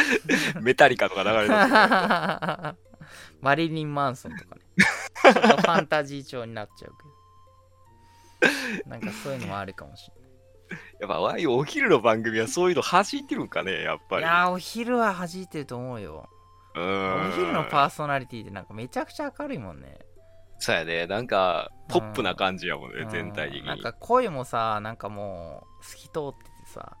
[0.60, 1.56] メタリカとか流れてる
[3.40, 4.62] マリリン・マンソンとかね。
[5.22, 6.92] ちょっとファンタジー調になっちゃう
[8.40, 8.48] け
[8.84, 8.90] ど。
[8.90, 10.26] なんかそういうのもあるかもしれない。
[11.00, 16.28] やっぱああいうお昼の番組はそういうの弾いてるんかねやっぱりいやー、お昼は弾いてると思うよ。
[16.74, 19.98] うお昼のパーソナリティってなんかめちゃくちゃ明るいもんね。
[20.58, 26.96] そうやねなんかポップな感じやもんね、うん全体的になんか声もさ、なんかもう透き通っててさ、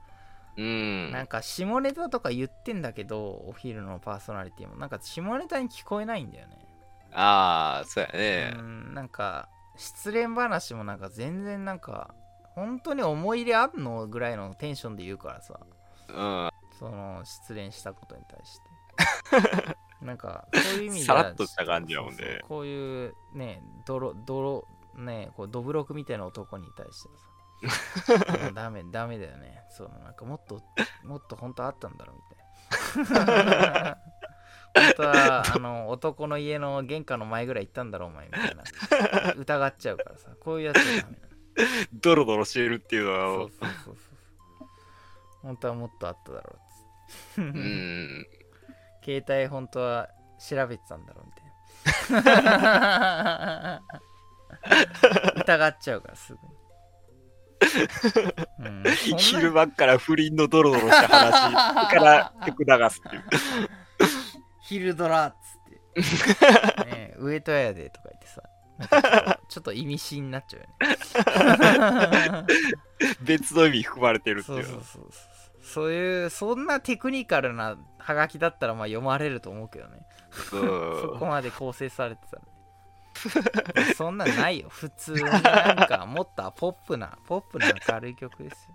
[0.56, 1.10] うん。
[1.12, 4.76] なんか下ネタとか言ってんだけど、お昼のパーソナリティも。
[4.76, 6.56] なんか下ネタに聞こえないんだよね。
[7.12, 12.14] ああそうやね、うん、なんか失恋話もなんか全然なんか
[12.54, 15.60] 本当に思い入れあんのぐらいのテンションで言うからさ。
[16.08, 16.50] うん。
[16.78, 19.76] その失恋したことに対して。
[20.04, 22.40] なんかそういう意味ではさらっとした感じやもんね。
[22.42, 27.35] こういうね泥泥ねこうドブロクみたいな男に対してはさ
[28.54, 29.62] ダメダメだよね。
[29.70, 30.62] そのなんかもっと
[31.04, 32.16] もっと本当あったんだろう
[33.04, 33.98] みたいな。
[34.76, 38.62] 本当はあの男の家の玄関の前ぐらい行ったんだろうお前みたいな。
[39.36, 40.30] 疑っちゃうからさ。
[40.38, 41.36] こういうやつはダメなの。
[41.94, 43.18] ドロドロしてるっていうのは。
[43.18, 43.96] そうそうそうそう
[45.42, 46.58] 本当はもっとあっただろ
[47.38, 48.26] ううん。
[49.02, 53.82] 携帯本当は調べてたんだろうみたいな。
[55.36, 56.55] 疑っちゃうからすぐに、
[58.58, 58.84] うん、
[59.18, 63.24] 昼間っから不倫のドロドロした話から曲流すっていう。
[64.62, 65.36] 昼ドラっ
[65.94, 68.42] つって、 ね、上戸彩でとか言ってさ。
[69.48, 70.66] ちょっと意味深になっちゃうよ
[72.08, 72.44] ね。
[73.22, 74.58] 別の意味含まれてるってそう。
[74.58, 75.10] いうそうそうそう。
[75.62, 80.06] そういうそんなテクニカルなハガキだったらまあ読まれると思うけどね。
[80.52, 80.56] う。
[80.56, 82.42] んそこまで構成されてたね
[83.96, 84.68] そんなんないよ。
[84.68, 85.42] 普通になん
[85.86, 88.74] かもっとポップなポップな明るい曲ですよ、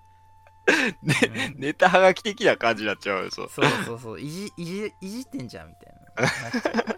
[1.04, 3.50] ねネタはがき的な感じになっちゃうよそう。
[3.50, 4.20] そうそうそう。
[4.20, 5.94] いじいじいじってんじゃんみたい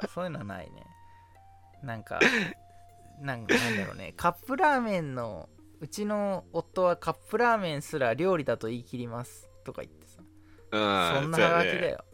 [0.01, 0.08] な。
[0.08, 0.84] そういうのはないね。
[1.84, 2.19] なんか
[3.21, 4.13] なんかなんだろうね。
[4.17, 10.21] カップラーメンのうちの夫はカップラーメンすら料理だと言い切りますとか言ってさ。
[10.71, 12.06] うんそんなそうやねハガキだよ。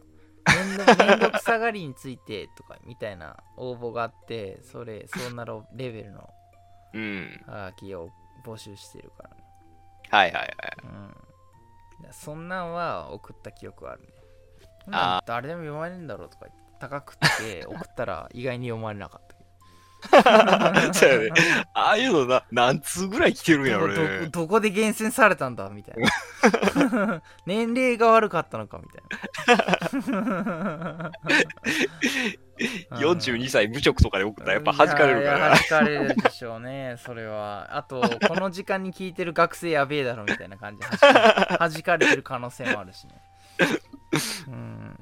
[0.46, 6.28] めんどめんどくさがりについてとかみたいな応募があって、それ、そんなロレベルの
[6.92, 8.10] うんハガキを
[8.44, 9.44] 募集してるからね。
[10.10, 10.52] はいはいはい
[10.84, 11.14] うん。
[12.02, 14.08] だそんなんは送った記憶はあるね。
[14.92, 16.46] ああ誰でも読まれるんだろうとか
[16.80, 19.29] 高くって送ったら意外に読まれなかったけ
[20.92, 21.30] そうやね。
[21.74, 24.20] ああいうのな何通ぐらい来てるんやどろね。
[24.26, 27.22] どどこで厳選されたんだみたいな。
[27.46, 31.10] 年齢が悪かったのかみたいな。
[32.98, 37.76] 42歳無職とかで送ったらやっぱ弾かれるから弾かれるでしょうね それは。
[37.76, 43.14] あとこの時間に聞いてる学生やべえだろみたいな感じで弾か弾かれてる可能性もあるしね。
[44.48, 45.00] うん。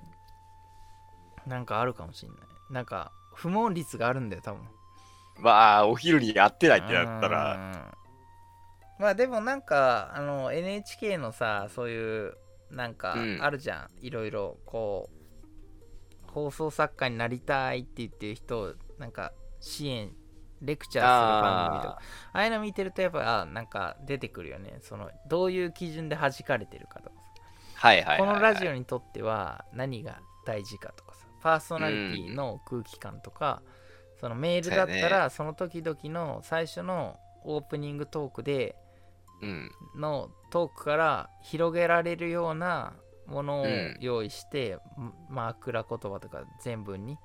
[1.47, 2.39] なんかあるかもしんない。
[2.71, 4.63] なんか不問率があるんだよ多分
[5.39, 7.55] まあお昼にやってないってなったら。
[7.55, 9.03] うん。
[9.03, 12.37] まあでもなんかあの NHK のさそういう
[12.71, 13.39] なんかうん。
[13.43, 15.09] あるじゃん、いろいろこ
[16.29, 20.13] う放送作家になりたいって言ってる人をなんか支援
[20.61, 21.99] レクチャーする番組とか。
[22.33, 24.79] ああいうの見てるとやっぱあなんか出てくるよね。
[24.83, 27.17] そのどういう基準で弾かれてるかとか
[27.75, 28.29] はいはいはい、はい。
[28.29, 31.29] このラジオにとっては何が大事かとかさ。
[31.41, 33.63] パーソナリティの空気感とか、
[34.21, 38.77] そのメールだったらその時々の最初のオープニングトークで
[39.41, 39.71] うん。
[39.97, 42.95] のトークから広げられるような
[43.27, 44.79] ものをうん用意して、
[45.29, 47.19] まあ枕言葉とか全文に。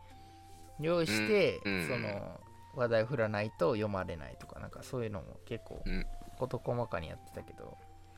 [0.79, 2.39] 用意して、その
[2.75, 6.05] 話題を振らないと読まれないとかなんかそういうのも結構うん。
[6.37, 7.77] 事細かにやってたけど、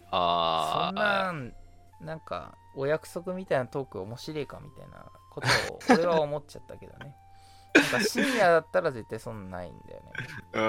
[0.10, 0.88] ああ。
[0.88, 1.54] そんなん
[2.02, 7.16] なんかお約束みたいなトーク面白いかみたいなことを俺は思っちゃったけどね
[8.08, 10.12] 深夜だったら絶対そんなないんだよね
[10.54, 10.60] う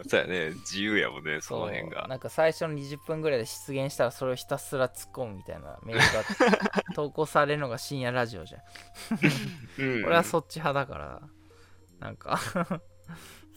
[0.00, 0.02] ん。
[0.08, 0.50] そうやね。
[0.50, 2.06] 自由やもんね、その辺が。
[2.08, 8.62] なんか最初の20分ぐらいで出現したらそれをひたすら突っ込むみたいなメールが 投稿されるのが深夜ラジオじゃん
[9.78, 10.04] うん。
[10.06, 11.22] 俺はそっち派だから
[11.98, 12.38] なんか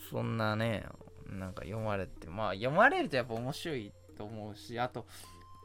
[0.09, 0.85] そんなね
[1.25, 5.05] なんか読まれてまあ読まれるとやっぱ面白いと思うしあと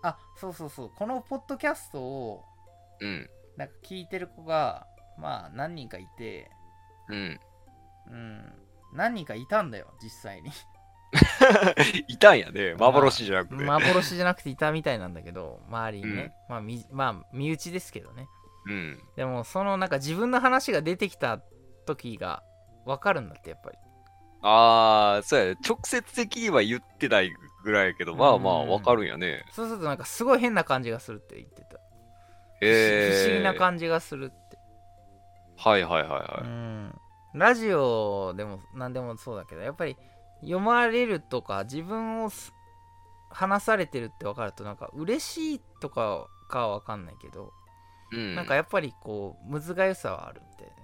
[0.02, 2.44] あそうそうそうこのポッドキャストを
[3.00, 3.30] うん。
[3.56, 6.50] なんか聞いてる子がまあ何人かいて
[7.08, 7.40] うん。
[8.10, 8.52] うん
[8.92, 10.50] 何人かいたんだよ実際に
[12.08, 12.74] いたんやね。
[12.74, 13.64] 幻じゃなくて。
[13.64, 18.26] 幻じゃなくていたみたいなんだけど周りにね、まあみまあ身内ですけどね
[18.66, 18.98] うん。
[19.16, 21.40] でもそのなんか自分の話が出てきた
[21.86, 22.42] 時が
[22.84, 23.78] 分かるんだってやっぱり
[24.46, 25.56] ああ、そうやね。
[25.66, 27.32] 直接的には言ってない
[27.64, 29.42] ぐらいやけど、まあまあ、うんわかるんやね。
[29.52, 31.78] そうするとなんかすごい変な感じがするって言ってた、へ
[32.60, 33.24] え。
[33.24, 34.43] 不思議な感じがするって、
[35.56, 37.00] はいはいはいはうん
[37.34, 39.96] ラジオでも何でもそうだけどやっぱり
[40.40, 42.52] 読まれるとか自分をす
[43.30, 47.52] 話されてるって分かるとなんか嬉しいとかかは分かんないけど、
[48.12, 48.16] い。
[48.16, 48.34] うん。
[48.36, 50.74] なんかやっぱりこうむずがゆさはあるみたい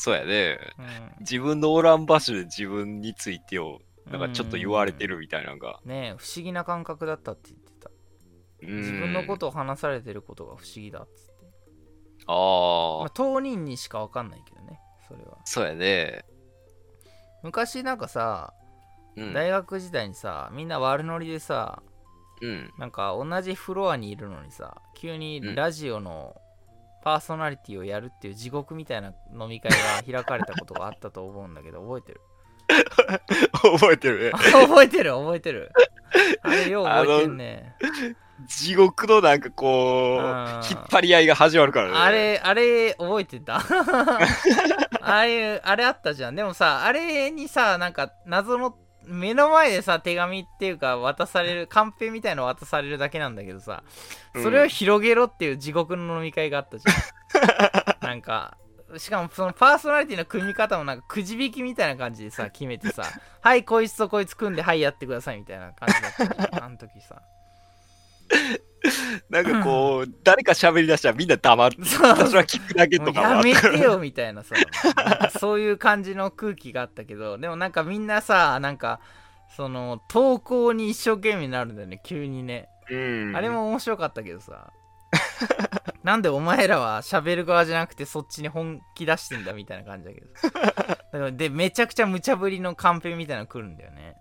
[0.00, 0.58] そうやね。
[0.78, 0.90] な、うん
[1.20, 5.80] 自分のおらん場所で自分についてを、なんかちょっと言われてるみたいなのが。
[5.84, 7.90] ねえ不思議な感覚だったって言ってた
[8.62, 11.27] 自自分のことを話されてることが不思議だっつって、
[12.28, 16.24] ああまあ、、当人にしか分かんないけどねそれはそうやね。
[17.42, 18.52] 昔なんかさ
[19.16, 19.32] うん。
[19.32, 21.82] 大学時代にさみんな悪ノリでさ
[22.42, 22.70] うん。
[22.78, 26.36] なんか同じフロアにいるのにさ急にラジオの
[27.02, 32.20] パーソナリティをやるっていう地獄みたいな飲み会が開かれたことがあったと思うんだけど 覚えてる？
[33.62, 34.32] 覚えてる。
[34.34, 35.72] 覚えてる覚えてる
[36.42, 37.76] あれよう覚えてんね
[38.46, 40.28] 地獄のなんかこう、うん。
[40.70, 41.94] 引っ張り合いが始まるからね。
[41.94, 43.56] あれあれ覚えてた？
[45.02, 46.34] ああいうあれあったじゃん。
[46.34, 53.82] でもさあれにさなんか謎の目の前でさ手紙っていうか渡されるカンペみたいの渡されるだけなんだけどさ
[54.34, 58.04] それを広げろっていう地獄の飲み会があったじゃん。
[58.06, 58.56] なんか
[58.96, 63.04] しかもそのパーソナリティの組み方もなんかくじ引きみたいな感じでさ決めてさ
[63.40, 66.64] はいこいつとこいつ組んではいやってくださいみたいな感じだったじゃん。
[66.64, 67.22] あの時さ
[69.28, 72.08] なんかこう、誰か喋り出したらみんな黙って、そう。
[72.08, 73.78] 私は聞くだけとかもあやめったから。
[73.78, 74.54] てよみたいなさ。
[74.54, 79.00] なんかそういう感じの空気があったけどでもなんかみんなさなんか
[79.56, 83.36] その投稿に一生懸命になるんだよね急にね、うん。
[83.36, 84.72] あれも面白かったけどさ。
[86.02, 94.16] なんでお前らは喋る側じゃなくてそっちに本気出してんだみたいな感じだけどだからでめちゃくちゃ無茶ぶりのカンペみたいなの来るんだよね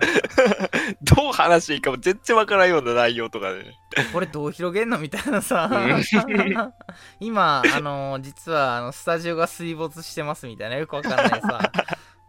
[1.02, 3.78] どう話していいかも全然わからんような内容とかね。
[4.12, 5.68] これどう広げんのみたいなさ。
[5.70, 6.72] う ん
[7.20, 11.70] 今あの実はあのスタジオが水没してますみたいなよくわかんないさ。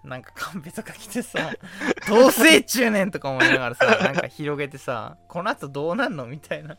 [0.04, 1.52] なんかカンペとか来てさ
[2.10, 5.18] 「どうせ中年」とか思いながらさなんか広げてさ。
[5.28, 6.76] この後どうなんのみたいな。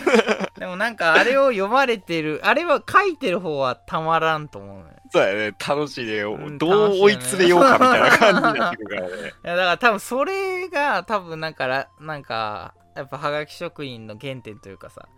[0.58, 5.56] でもなんかあれを読まれてるあれは書いてる方はたまらんと思うのよそうやね。
[5.66, 6.20] 楽しいね。
[6.22, 9.14] うんどう追い詰めようかみたいな感じになってくるからね。
[9.44, 15.08] いやだから多分それが多分なんからなんかやっぱはがき職人の原点というかさ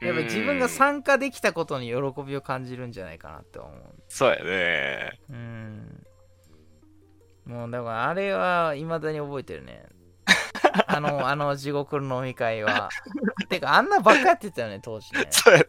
[0.00, 3.72] やっぱ自分が参加できたことに喜びを感じるんじゃないかなって思う
[4.08, 5.20] そうやね。
[5.30, 6.06] うん
[7.46, 9.84] もうだからあれはいまだに覚えてるね
[10.88, 12.90] あのあの地獄の飲み会は
[13.48, 15.66] てかあんなばっかやってたよね当時ねそうやね。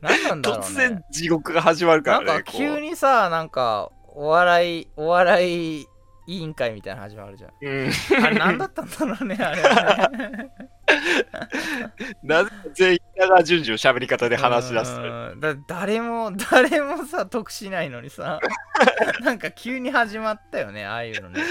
[0.00, 2.26] 何なんだろうね突然地獄が始まるからね。
[2.26, 5.86] なんか急こにさなんかお笑いお笑い
[6.26, 7.54] 委員会みたいなの始まるじゃんう。
[7.60, 8.24] うん。
[8.24, 10.50] あれ何だったんだろうねあれはね
[12.22, 14.94] なぜ全員長順々喋り方で話し出す
[15.38, 18.40] だ誰も誰もさ得しないのにさ
[19.20, 21.42] なんか急に始まったよねああいうのね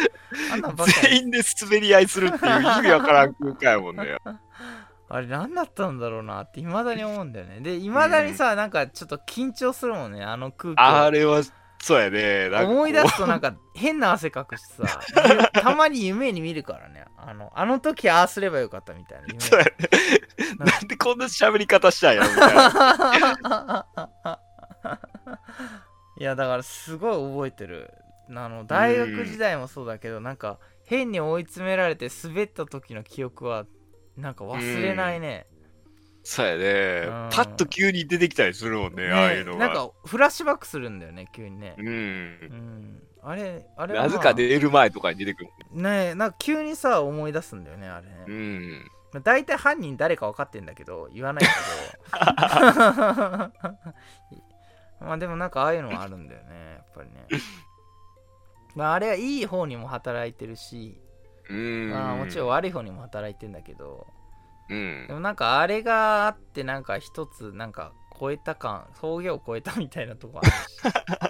[0.52, 4.18] あんな全員で滑り合いするっていう意味わからん空間やもんね。
[5.10, 7.62] あれ何だったんだろうなって未だに思うんだよね。
[7.62, 10.78] で未だにさなんかちょっと緊張するもんねあの空気。
[10.80, 11.41] あれは
[11.80, 12.49] そうやね。
[12.66, 14.99] 思い出すとなんか変な汗かくしさ。
[15.30, 17.05] ゆ たまに夢に見るからね。
[17.18, 19.39] あのあの時ああすればよかったみたいな夢。
[19.39, 19.72] そうやね。
[20.60, 22.55] なんでこんな喋り方したんやろみたい
[23.43, 23.88] な。
[26.20, 27.93] いやだからすごい覚えてる。
[28.30, 33.66] あの大学時代もそうだけどなんか変に追い詰められて滑った時の記憶は
[34.18, 35.45] なんか忘れないね、
[36.24, 37.30] そうやねうん。
[37.32, 39.68] パッと急に出てきたりするもんね、ああいうのが。
[39.68, 41.82] なんかフラッシュバックするんだよね急にねう。
[41.82, 45.49] うんんあれあれは、なまあ、ぜか寝る前とかに出てくる。
[45.72, 48.72] ねなんか急にさ思い出すんだよねあれうね、ん。
[49.13, 51.53] まあ、大体犯人誰か分かってんだけど言わないけど
[55.05, 57.28] まあでもなんかああいうのはあるんだよねやっぱりね
[58.76, 60.99] まああれはいい方にも働いてるし、
[61.50, 61.89] うん。
[61.89, 64.08] まあもちろん悪い方にも働いてんだけど。
[64.70, 65.06] うん。
[65.08, 65.14] で。
[65.14, 70.56] もなんかあれがあってなんか一つなんか超えた感峠を超えたみたいなとこあるし。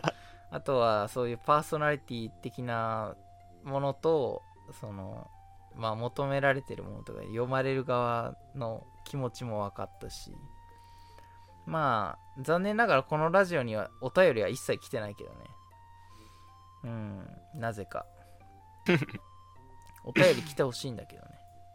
[0.49, 3.15] あとはそういうパーソナリティ的な
[3.63, 4.43] ものと
[4.79, 5.29] その
[5.75, 10.35] まあ求められてるものとか読まれる側の気持ちも分かったし。
[11.65, 15.35] まあ残念ながらこのラジオにはお便りは一切来てないけどね。
[16.85, 17.59] うん。
[17.59, 18.05] なぜか
[20.07, 21.27] お便り来てほしいんだけどね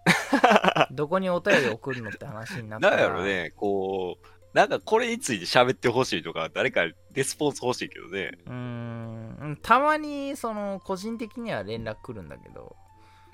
[0.90, 8.32] どこにお便り送るのって話になったらなんやろね、こう、なんかこれについて喋ってほしいとか、誰かレスポンス欲しいけどね。
[8.46, 12.76] うーんたまにその個人的には連絡来るんだけど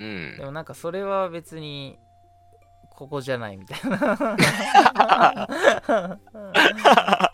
[0.01, 0.45] うんで。
[0.45, 1.99] もなんかそれは別に
[2.99, 3.97] ここじゃないみたいな。
[4.19, 4.19] だ
[5.87, 6.19] か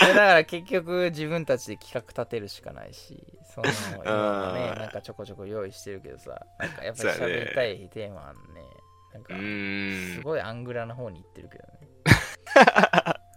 [0.04, 3.68] ら結局自分たちで企画立てるしかないしその
[4.04, 4.78] 今はねうん。
[4.80, 8.40] なんかちょこちょこ用意してるけどさなんかやっぱり喋りたいテーマはね
[9.14, 9.34] なんうか。
[10.16, 11.88] すごいアングラな方に行ってるけどね。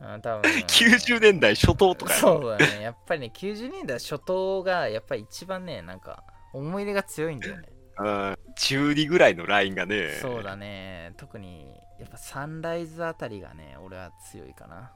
[0.02, 0.22] うん。
[0.22, 2.82] 多分90年代初頭とかそうだね。
[2.82, 7.70] やっぱりね90年代初頭がやっぱり一番ねなんか思い入れが強いんだよね
[8.00, 8.38] うん。
[8.56, 10.12] 中2ぐらいのラインがね。
[10.22, 11.66] そうだね特に
[12.00, 14.92] やっぱサンライズあたりがね俺は強いかな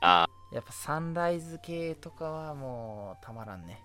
[0.00, 3.80] あやっぱサンライズ系とかはもうたまらんね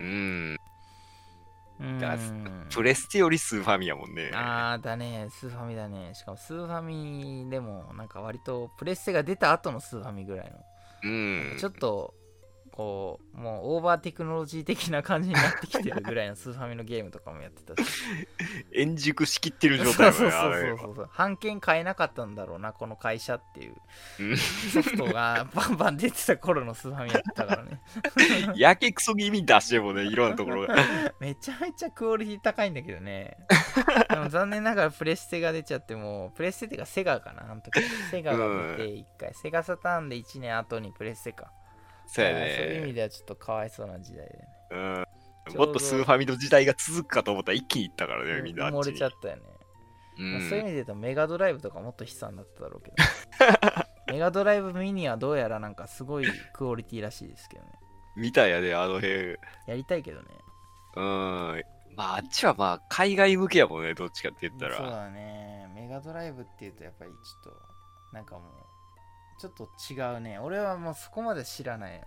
[0.00, 0.58] うん。
[1.98, 4.30] だんプレステよりスーファミやもんね。
[4.34, 10.58] あーだねスーファミだねしかもスーファミでもなんか割とプレステが出た後のスーファミぐらいの
[11.04, 11.56] うん。
[11.58, 12.14] ちょっと
[12.72, 17.86] こうもうオーバーテクノロジー的な感じになってきてるぐらいのスーファミのゲームとかもやってたし。
[18.74, 23.74] 円熟しきってる状そうそう態やもんね、あれそうそうそう版権買えなかったんだろうなこの会社っていう。
[24.20, 24.36] うん。
[24.36, 27.82] ソフトが バンバン出てた頃のスーファミやってたからね。
[28.56, 30.74] やけくそ気味に出してもね、いろんなところが。
[31.20, 33.36] めちゃめちゃクオリティ高いんだけどね。
[34.08, 37.82] でも残念ながらプレステが出ちゃってもうプレステっていうかセガかなあの時。
[38.10, 41.52] セガが出て1回、セガサターンで1年後にプレステか
[42.14, 42.92] そうやあーそういう意味ね。
[42.94, 45.06] ではちょっとかわいそうな時代でねうん。
[45.56, 49.08] もっとスーファミの時代が続くかと思ったら一気にいったからね、みんなあっちに埋もれちゃ。
[49.08, 49.42] ったよね
[50.18, 50.66] うまあ、そういう意味ん。
[50.66, 52.96] で言うとメガドライブとかもっと悲惨だっただろうけど
[54.12, 57.70] メガドライブミニはどうやらなんかすごいクオリティらしいですけどね
[58.14, 59.36] みたいやね、あの辺。
[59.66, 60.26] やりたいけどね
[60.96, 61.62] うん。
[61.96, 64.76] まあ、あっちはまあ、海外向けやもんね、どっちかって言ったら。
[64.76, 67.62] そうだねメガドライブっていうとやっぱりちょっと
[68.12, 68.71] なんかもう
[69.42, 72.00] ちょっと違うね俺はもうそこまで知らない。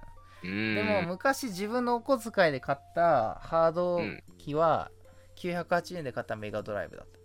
[0.43, 3.99] でも昔自分のお小遣いで買ったハード
[4.37, 4.91] 機は
[5.37, 7.19] 980円で買ったメガドライブだった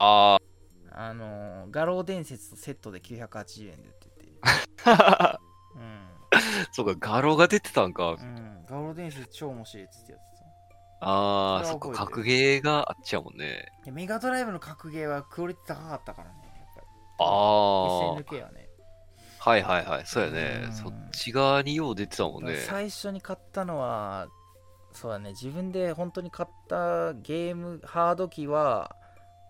[0.00, 0.38] あ
[0.90, 4.32] あのー画廊伝説とセットで980円で売ってて
[4.84, 5.38] あ。
[5.76, 6.06] うん
[6.72, 8.12] そうか、画廊が出てたんか。
[8.12, 10.20] うん、ガロ伝説超面白いっつってやつ
[11.00, 13.70] ああ、そっか、格ゲーがあっちやもんね。
[13.84, 16.86] でメガドライブの格ゲーはクオリティ高かったからね、やっぱり。
[17.18, 17.26] ああ。
[18.20, 18.65] SNK はね。
[19.46, 20.68] はいはいはい、そうやねう。
[20.70, 22.56] んそっち側によう出てたもんね。
[22.56, 24.26] 最初に買ったのは、
[24.92, 28.96] そうだね、自分で本当に買ったゲーム、ハード機は、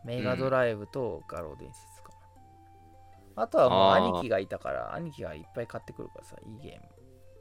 [0.05, 2.11] メガドライブとガロ伝説か
[3.37, 3.45] な。
[3.45, 6.81] あとはもう兄貴がいたから、兄貴がいっぱい買ってくるからさ、いいゲーム。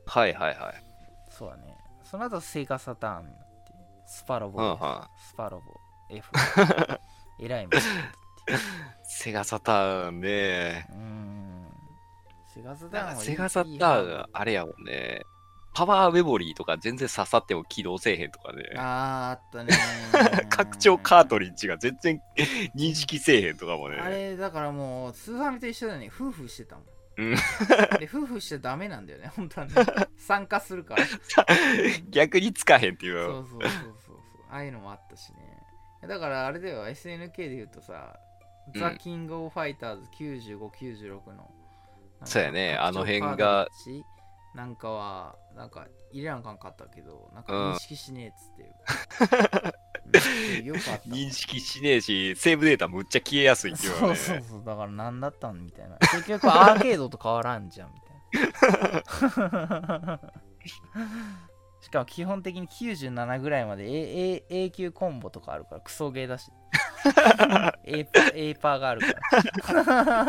[0.06, 0.84] はいはいはい。
[1.30, 1.76] そうだね。
[2.04, 3.74] その後セガサターンになって、
[4.08, 4.78] スパロボ、うんうん
[5.20, 5.74] スパロボ、
[6.10, 6.32] F。
[7.42, 8.54] えらいもんだって。
[9.04, 10.88] セガサターンね。
[10.92, 11.36] うーん。
[12.56, 15.22] セガサターンセガサターン、あれやもんね。
[15.76, 18.64] パワーメモリーとか全然刺さっても起動せえへんとかね。
[18.78, 19.74] あーあったね
[20.50, 22.22] 拡張カートリッジが全然
[22.74, 23.98] 認識せえへんとかもね。
[23.98, 26.10] あれだからもうスーファミと一緒だよね。
[26.16, 26.86] 夫婦してたもん。
[27.18, 27.36] うん。
[28.00, 29.74] で夫婦しちゃダメなんだよね本当はね
[30.18, 31.06] 参加するから。
[32.10, 33.10] 逆につかへんってい。
[33.12, 33.72] そううそうそうそう
[34.08, 34.18] そう。
[34.50, 36.08] ああいうのもあったしね。
[36.08, 38.18] だからあれだよ SNK で言うとさ、
[38.74, 38.80] うん。
[38.80, 41.52] ザ・キング・オブ・ファイターズ9596の
[42.24, 43.68] そうやねあの辺が。
[44.56, 49.72] なんかはなんか入れなあかんかったけどなんかうん認識しねえっつって、
[50.60, 50.66] うん。
[50.66, 51.10] よかった。
[51.10, 54.00] 認識しねえし、セーブデータむっちゃ消えやすいっていうね。
[54.00, 55.98] そうそうそうだから何だったんみたいな。
[55.98, 60.20] 結局アーケードと変わらんじゃんみたいな。
[60.66, 60.82] し
[61.96, 66.52] かも基本的に97ぐらいまで A, A, A 級コンボとかあるからクソゲーだし
[67.86, 69.02] A パ A パーがある
[69.62, 70.26] から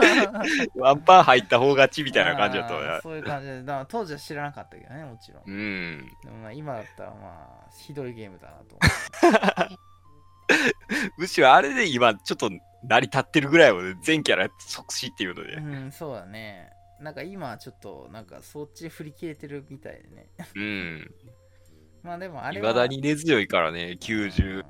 [0.77, 3.01] ワンパー入った方がちみたいな感じだったあーね。
[3.03, 6.11] そういう感じでだから当時は知らなかったけどねもちろんうん。
[6.25, 8.77] でもまあ今だったらまあひどいゲームだなと
[9.69, 9.79] 思
[11.19, 12.51] むしろあれで今ちょっと
[12.85, 15.55] 成り立ってるぐらいをね全キャラ即死っていうのう、で。
[15.55, 21.14] うん、そうだねなんか今はちょっとなんかそっち振り切れてるみたいでねうん。
[22.07, 24.65] まあでもあれいはまだに根強いからね、90うん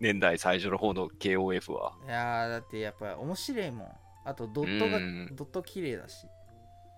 [0.00, 1.92] 年代最初の方の KOF は。
[2.06, 3.88] いやーだってやっぱり面白いもん
[4.24, 6.26] あとドットがうんドット綺麗だし、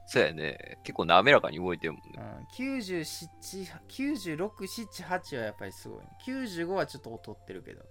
[0.06, 0.78] そうやね。
[0.82, 2.18] 結構滑らかに動いてるもんね。
[2.18, 2.24] うん、
[2.66, 7.82] 9678はやっぱりすごい、ね、95はちょっと劣ってるけど、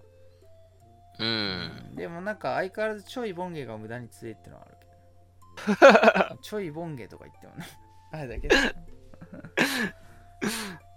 [1.20, 1.26] う。
[1.26, 4.86] うんでもなんか相変わらずちょいボンゲが無駄に強いってのはあるけ
[6.36, 7.66] ど ちょいボンゲとか言ってもね
[8.12, 8.56] あれだけど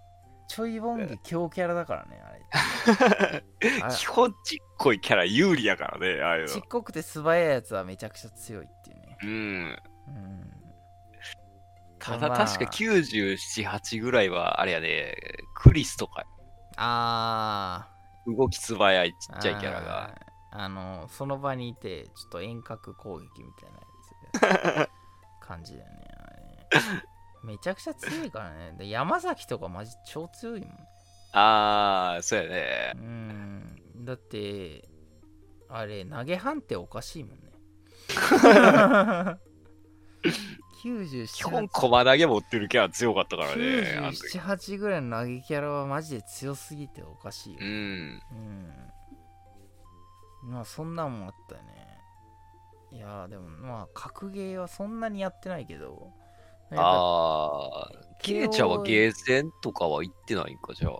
[0.53, 3.43] ちょいボンゲ強キャラだからねあれ。
[3.97, 6.47] 基本ちっこいキャラ有利やからね、ああいうの。
[6.49, 9.17] ちっこくて素早いやつはめちゃくちゃ強いっていうね。
[9.23, 9.29] うん。
[9.29, 10.51] うん。
[11.97, 12.45] ただまあ。
[12.45, 15.15] 確か97、8ぐらいは、あれやね、
[15.55, 16.23] クリスとか、
[16.77, 17.89] あ
[18.27, 20.15] 動き素早いちーっちゃいキャラが。
[20.55, 23.71] あのその場にいてちょっと遠隔攻撃みたい
[24.51, 24.89] なやつ
[25.41, 26.95] 感じだよねあれ。
[26.95, 27.03] ね
[27.43, 30.77] めちゃくちゃ強いからねで山崎とかマジ超強いもん
[31.33, 32.97] あー、そうやねう。
[32.99, 34.87] んだって
[35.69, 37.51] あれ投げ判定おかしいもんね
[40.83, 43.95] 97基本、駒投げ持ってるキャラ強かったからね。
[43.97, 48.21] あの時978ぐらいの投げキャラはマジで強すぎておかしいようん。
[50.43, 50.51] うん。
[50.51, 51.99] まあそんなんもあったよね。
[52.91, 56.11] いやーでもまあ格ゲーはそんなにやってないけど。
[56.77, 60.93] あー、キネちゃんはゲーセンとかは行ってないんか、じゃあ。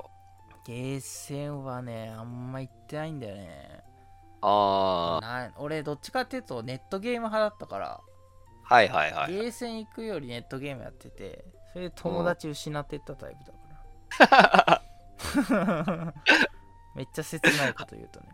[0.65, 3.83] ゲーセンはね、あんま行ってないんだよね。
[4.41, 8.01] あー、な俺どっちかっていうとネットゲーム派だったから、
[8.63, 9.33] はいはいはい。
[9.33, 14.83] ゲーセン行くよりネットゲームやってて、それで友達失ってったタイプだか
[15.47, 16.13] ら。
[16.95, 18.27] めっちゃ切ないこと言うとね。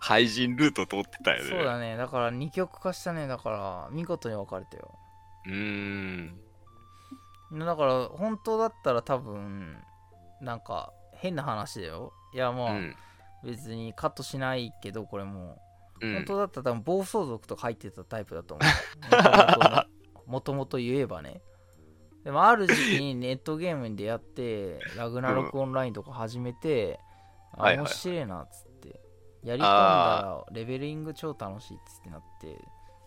[0.00, 1.50] 廃人ルート通ってたよね。
[1.50, 1.96] そうだね。
[1.96, 3.26] だから二極化したね。
[3.26, 4.98] だから見事に分かれたよ。
[5.46, 6.40] うーん。
[7.52, 9.76] だから本当だったら多分
[10.40, 12.12] なんか変な話だよ。
[12.34, 12.68] いやもう。
[12.70, 12.96] うん。
[13.44, 15.58] 別にカットしないけどこれも。
[16.00, 16.14] うん。
[16.14, 18.64] 本当だったら多分暴走族とか入ってたタイプだと思
[20.26, 20.30] う。
[20.30, 21.42] もともと言えばね。
[22.24, 27.00] でもある時期にネットゲームに出会ってラグナロクオンラインとか始めて、
[27.56, 29.02] あはいはい面白いなっつって。
[29.42, 32.56] やり込んだらレベリング超楽しいっつってなって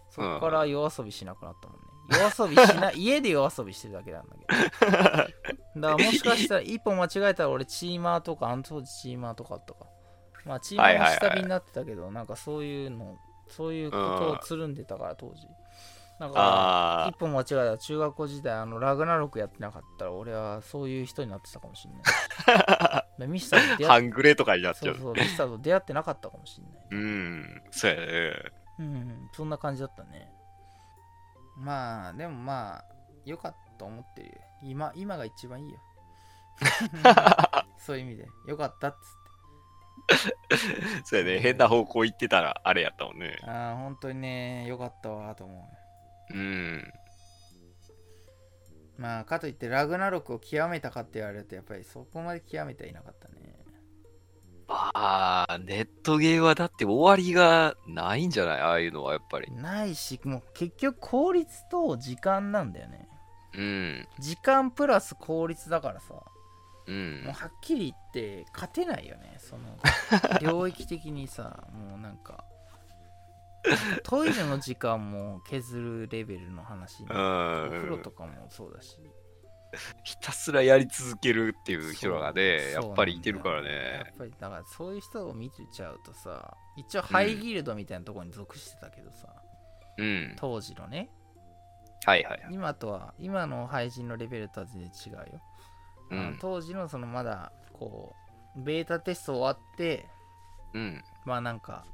[0.10, 4.92] そこから夜遊びしなくなったもんね夜遊びしない家で夜遊びしてるだけなんだけど
[5.82, 9.86] だからもしかしたら一歩間違えたら俺チーマーとかあの当時チーマーとかあったか
[10.46, 15.48] まあチーマーも下火になってたけど、なんかそういうのそういうことをつるんでたから当時
[16.20, 24.96] だからあ一歩間違えたら中学校時代あのラグナロクやってなかったら俺はそういう人になってたかもしれない でミスターと出会っングレとかになっちゃう。
[24.96, 27.64] そうそうミスターと出会ってなかったかもしれないうん。
[27.72, 28.34] そうやね。
[28.80, 30.30] うん、そんな感じだったね。
[31.58, 32.86] まあ、でもまあ、
[33.26, 34.34] よかったと思ってるよ。
[34.64, 35.80] 今、今が一番いいよ。
[37.78, 39.26] そういう意味で、よかったっつって。
[41.06, 41.40] そうやね。
[41.40, 43.38] 変な方向行ってたらあれやったもんね。
[43.44, 45.70] ああ、本当にね、よかったわと思
[46.32, 46.94] うん。
[48.98, 49.02] う。
[49.02, 53.45] まあ、かといって、ラグナロクを極めたかって言われると、やっぱりそこまで極めてはいなかったね。
[54.68, 58.62] ああ、ネットゲーはだって終わりがないんじゃない？
[58.62, 59.52] ああいうのはやっぱり。
[59.52, 63.08] ないし、もう結局効率と時間なんだよね。
[63.54, 64.08] うん。
[64.20, 66.14] 時間プラス効率だからさ。
[66.88, 67.34] うんもう。
[67.34, 69.64] はっきり言って勝てないよねその
[70.40, 72.46] 領域的にさ もうなんか
[74.04, 77.14] トイレの時間も削るレベルの話にうお
[77.72, 78.12] 風呂んと。
[78.12, 78.98] かもそうだし
[80.04, 84.18] ひたすらやり続けるっていう人がね、やっぱりいてるからそうなんだよやねっ。
[84.18, 89.28] ぱりだからそういう人を見てちゃうとさ一応ハイギルドみたいなところに属してたけどさ、
[89.98, 90.36] うん。
[90.38, 91.10] 当時のね
[92.06, 92.54] はいはいはい。
[92.54, 95.42] 今とは今の廃人のレベルとは全然違うよ、
[96.12, 96.38] うん。
[96.40, 98.16] 当時のそのまだこ
[98.58, 100.08] うベータテスト終わって
[100.74, 101.04] うん。
[101.24, 101.86] まあなんか、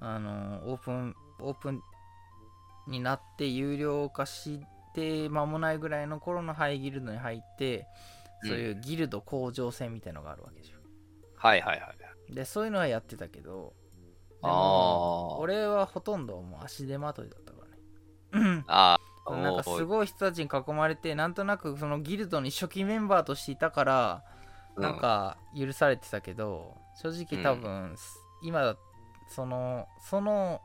[0.00, 1.82] あのーオープン、オープン
[2.88, 4.64] になって有料化し
[4.96, 7.86] て間もないぐらいの頃のハイギルドに入って
[8.42, 10.78] そういうギルド向上戦みたいのがあるわけでしょ、
[11.36, 11.92] はいはいは
[12.30, 12.34] い。
[12.34, 15.40] でそういうのはやってたけどであもー。
[15.42, 17.58] 俺はほとんどもう足手まといだったか
[18.32, 18.64] らね。
[18.66, 24.24] ああ、なんかすごい人たちに囲まれてなんとなくそのギルドに初期メンバーとしていたから
[24.76, 24.82] うん。
[24.82, 27.94] なんか許されてたけど正直多分、
[28.42, 28.76] 今だ
[29.28, 30.60] そのその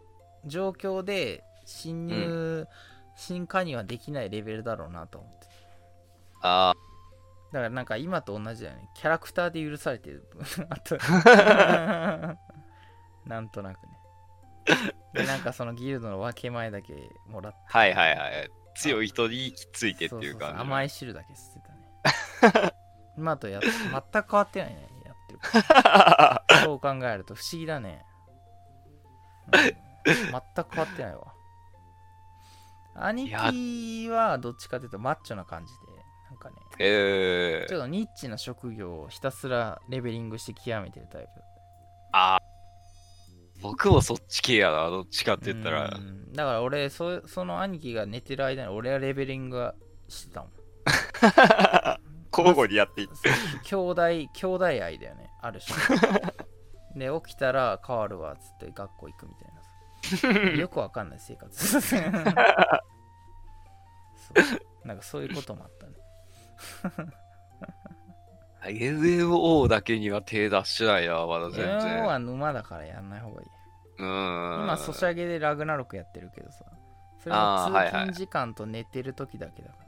[0.46, 2.68] 状況で侵入、
[3.22, 5.48] 新加入はできないレベルだろうなと思って。
[6.42, 6.74] あ
[7.54, 8.90] だからなんか今と同じだよね。
[8.96, 10.28] キャラクターで許されてる。
[10.70, 10.98] あと
[13.30, 13.92] なんとなくね。
[15.14, 16.96] でなんかそのギルドの分け前だけ
[17.28, 17.60] もらって。
[17.72, 18.50] あ、はいはいはい。
[18.74, 20.56] 強い人にきついてっていうそそ感じ。
[20.56, 21.60] そ甘い汁だけ吸って
[22.50, 22.74] たね。
[23.18, 23.72] 今とやっ全
[24.24, 25.40] く変わってないねやってる。
[26.64, 28.04] そう考えると不思議だね、
[29.54, 29.62] うん。
[29.62, 29.76] 全
[30.32, 30.44] く
[30.74, 31.36] 変わってないわ
[33.06, 36.56] 兄貴はどっちかというとマッチョな感じでなんかね。
[36.80, 41.28] えー、ちょっとニッチな職業をひたすらレベリングして極めてるタイプ。
[42.14, 42.42] ああ、
[43.62, 45.90] 僕もそっち系やな、どっちかったて言ったら。
[45.90, 46.00] う。
[46.00, 46.34] ん。
[46.34, 49.76] だから俺そその兄貴が寝てる間に俺はレベリングは
[50.08, 50.52] してたもん。
[52.32, 53.14] 交互にやっていって。
[53.64, 54.02] 兄弟
[54.34, 56.00] 兄弟愛だよねある種。
[56.96, 59.61] で起きたら変わるわっつって学校行くみたいな。
[59.61, 59.61] さ
[60.58, 61.82] よくわかんない生活。
[61.82, 62.02] そう。
[64.86, 65.94] なんかそういうこともあったね。
[68.66, 72.04] MMO だけには手出してないな、まだ全 MMO 然。
[72.06, 73.48] は沼だからやんない方がいい。
[73.98, 74.64] うーん。
[74.64, 76.66] 今ソシャゲでラグナロクやってるけどさ。
[77.20, 79.88] それは通勤時間と寝てる時だけだから、っ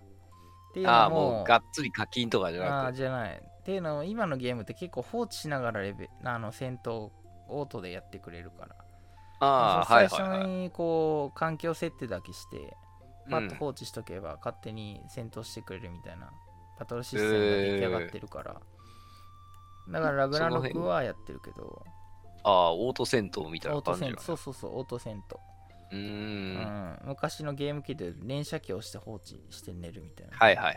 [0.73, 3.01] ていうああ、のももうがっつり課金とかじゃあなくて。
[3.01, 3.41] ーじゃない。
[3.43, 7.09] っていうのも今のゲームって結構放置しながらレベあの戦闘
[7.47, 8.75] オートでやってくれるから
[9.43, 10.19] ああ、はい最。
[10.19, 12.75] 初にこう環境設定だけして
[13.29, 16.31] パッとうん放置しとけば勝手に戦闘してくれるみたいな
[16.79, 18.61] バトルシステムが出来上がってるから、
[19.89, 21.83] だからラグナロクはやってるけど。
[22.45, 25.37] ああ、オート戦闘みたいオート戦闘そうそうそうオート戦闘、
[25.91, 25.97] うー。
[25.97, 26.55] うん。
[26.55, 30.75] ん、昔のゲーム機で連射機をして放置して寝るみたいな、はいはいはい。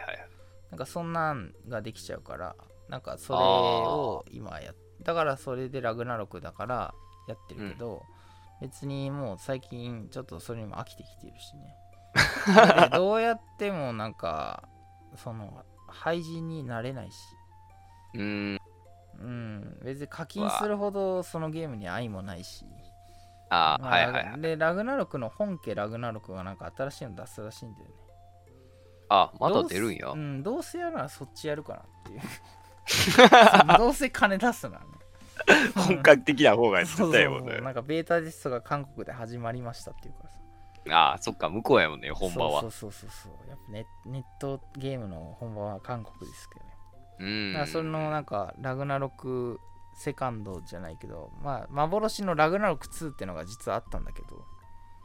[0.70, 2.54] なんかそんなんができちゃうから
[2.88, 6.94] なんかそれを今やっだからそれでラグナロクだから
[7.28, 8.02] やってるけど、
[8.60, 11.76] 別にもう最近ちょっとそれにも飽きてきてるしね。
[12.90, 14.68] でどうやってもなんか
[15.16, 17.16] その廃人になれないし。
[18.14, 18.60] うーん。
[19.18, 22.66] うん別に課金するほどそのゲームに愛もないし。
[23.48, 24.40] ああ、まあはいはいはい。
[24.40, 27.94] でラグナロクの本家ラグナロクがなんか新しいの出すらしいんだよね。
[29.08, 30.06] あまだ出るんや。
[30.06, 32.20] どうん、どうせやるならそっちやるかなっていう。
[33.78, 34.90] どうせ金出すならね
[35.76, 37.60] 本格的な方がやってそうたよね。
[37.60, 40.36] なんかベータテストが韓国で始まりましたっていうからさ
[40.88, 42.60] ああ、そっか、向こうやもんね、本場は。
[42.62, 46.76] そうそうそうそうやっぱネネットゲームの本場は韓国ですけどね
[47.18, 47.52] うーん。
[47.52, 49.58] だからそれのなんかラグナロク
[49.96, 54.44] セカンドじゃないけどまあ幻のラグナロク2ってのが実はあったんだけど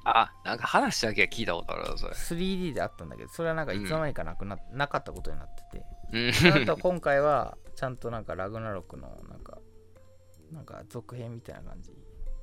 [0.03, 2.13] あ、なんか話だけは聞いたことあるな、それ。
[2.13, 5.85] 3D であったんだけどそれはなんかいつの間にかなくな,、なかったことになってて
[6.53, 6.63] うん。
[6.63, 9.57] あと今回はちゃんとなんかラグナロクのなんか
[10.51, 11.91] なんか続編みたいな感じ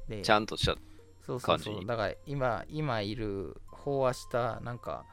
[0.09, 0.77] でちゃんとした。
[1.21, 5.05] そうそうそうだから今今いる飽和したなんか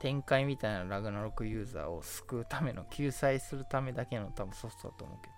[0.00, 5.28] 展開みたいなラグナロクユーザーを救うための救済するためだけの多分ソフトだと思うけ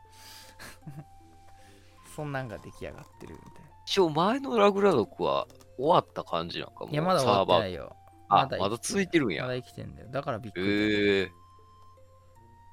[0.98, 1.04] ど
[2.16, 5.46] そんなんが出来上がってるみたいな一応、前のラグラドクは
[5.76, 6.90] 終わった感じなんかも。
[6.90, 7.74] いやまだ終わってないい。
[7.74, 7.94] よ
[8.28, 9.42] あ、生きまだ続いてるんや。
[9.42, 11.32] まだ生きてんだよだからびっくえりえ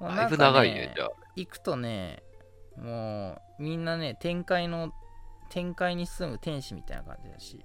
[0.00, 1.10] だいぶ長いね、じゃあ。
[1.36, 2.22] 行くとね
[2.76, 4.92] もうみんなね展開の
[5.48, 7.64] 展開に住む天使みたいな感じだし。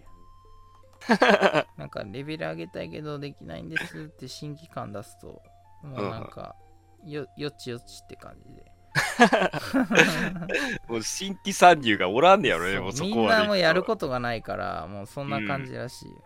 [1.77, 5.43] なんかレベル上げたいけどできないんですって新規感出すと
[5.83, 6.55] もうなんか
[7.05, 8.65] よよちよちって感じで。
[10.89, 13.43] もう新規参入がおらんねやろね、もうそみこまで行くと。
[13.43, 16.23] んなもやることがないからもうそんな感じらしいよ、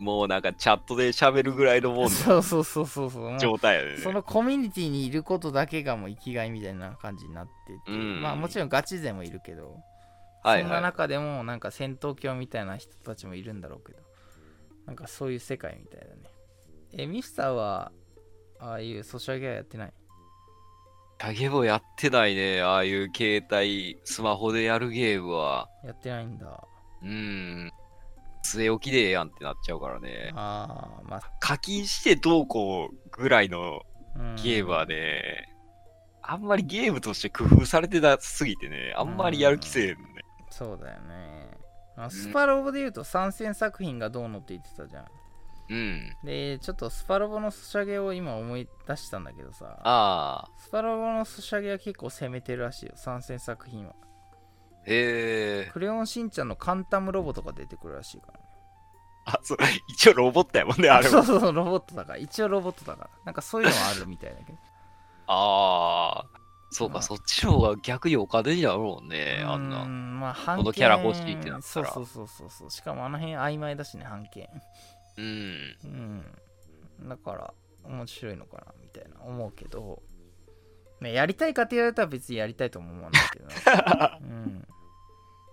[0.00, 3.38] もうなんかチャットで喋るぐらいのもんのそうそうそうそうそう。
[3.38, 3.98] 状態やね。
[3.98, 7.52] そのコミュニティにいることだけがもう生きがいみたいな感じになって
[7.86, 8.22] て、うん。
[8.22, 9.76] まあもちろんガチ勢もいるけど、
[10.42, 10.62] はいはい。
[10.62, 13.98] そんな中でもなんか戦闘狂みたいな人たちもいるんだろうけど。
[14.86, 16.22] なんかそういう世界みたいだね。
[16.94, 17.92] えミスターは
[18.58, 19.92] ああいうソシャゲはやってない？
[21.18, 25.68] 影もやってないね、ああいう携帯、スマホでやるゲームは。
[25.84, 26.64] やってないんだ。
[27.02, 27.70] うーん。
[28.58, 30.32] 据え置きでええやんってなっちゃうからね。
[30.34, 33.82] ああまあ、課金してどうこうぐらいの
[34.16, 35.48] うんゲームはね、
[36.22, 39.96] あんまりゲームとして工夫されてなすぎてね、あんまりやる気せえへんね。
[40.50, 41.50] そうだよね
[41.96, 45.08] あスパロボで言うと参戦作品がどうのって言ってたじゃんう
[45.70, 46.16] うん。
[46.24, 50.50] でちょっとスパロボのソシャゲを今思い出したんだけどさああ。
[50.58, 53.94] スパロボのソシャゲは結構攻めてるらしいよ参戦作品は
[54.86, 55.70] へえ。
[55.72, 58.39] クレヨンしんちゃんのカンタムロボとか出てくるらしいからね
[59.34, 59.58] あ、そう、
[59.88, 61.10] 一応ロボットやもんね、あれも。
[61.10, 62.18] そうそうそうロボットだから。
[62.18, 64.58] 一応ロボットだからなんかそういうのはあるみたいだけど。
[65.26, 66.40] ああ。
[66.70, 67.02] そうか、まあ。
[67.02, 69.84] そっちの方が逆にお金になるもんね、あんうーな。
[69.84, 71.92] んまあ半このキャラ欲しいってなったら。
[71.92, 72.70] そうそうそうそうそう。
[72.70, 74.48] しかもあの辺曖昧だしね半径
[75.18, 75.76] うん。
[75.84, 75.88] う
[77.04, 77.08] ん。
[77.08, 77.54] だから
[77.84, 80.02] 面白いのかなみたいな思うけど、
[81.00, 83.46] ね、やりたいかって言われたら別にやりたいとも思わないけど、
[84.22, 84.60] うん。
[84.60, 84.68] だか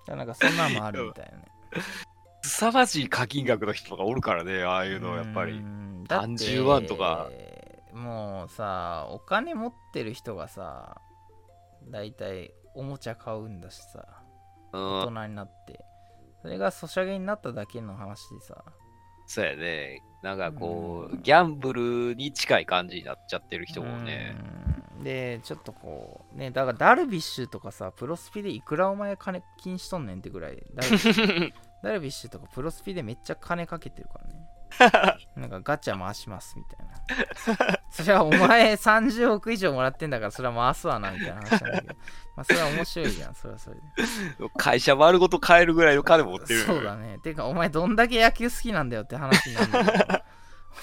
[0.08, 1.46] らなんかそんなんもあるみたいなね
[2.48, 5.62] 凄まじい課金額の人がおるからね、ああいうの、やっぱうり。
[6.10, 7.30] 何十万とか
[7.94, 11.02] もうさお金持ってる人がさ
[11.90, 14.06] だいたいおもちゃ買うんだしさ
[14.72, 15.02] うん大。
[15.08, 15.82] 人になって
[16.42, 18.64] それがソシャゲになっただけの話でさ
[19.26, 20.02] そうやね。
[20.24, 24.38] なんかこうう、ギャンブルに近い感じになっちゃってる人もね。
[24.40, 30.58] うんでちょっとこうねだからダルビッシュとかさプロスピでいくらお前金金しとんねんってぐらい
[31.84, 34.48] ダルビッシュとかプロスピでめっちゃ金かけてるからね。
[35.36, 37.80] なんかガチャ回しますみたいな。
[37.90, 41.96] それはお前30億以上もらってんだからそれは回すわなみたいな話なんだけど。
[42.36, 43.36] まあそれは面白いじゃん。
[43.36, 43.82] それはそれで。
[44.58, 46.62] 会社丸ごと買えるぐらいの金持ってる。
[46.62, 47.20] そうだね。
[47.20, 50.22] てかお前どんだけ野球好きなんだよって話になるんだけど。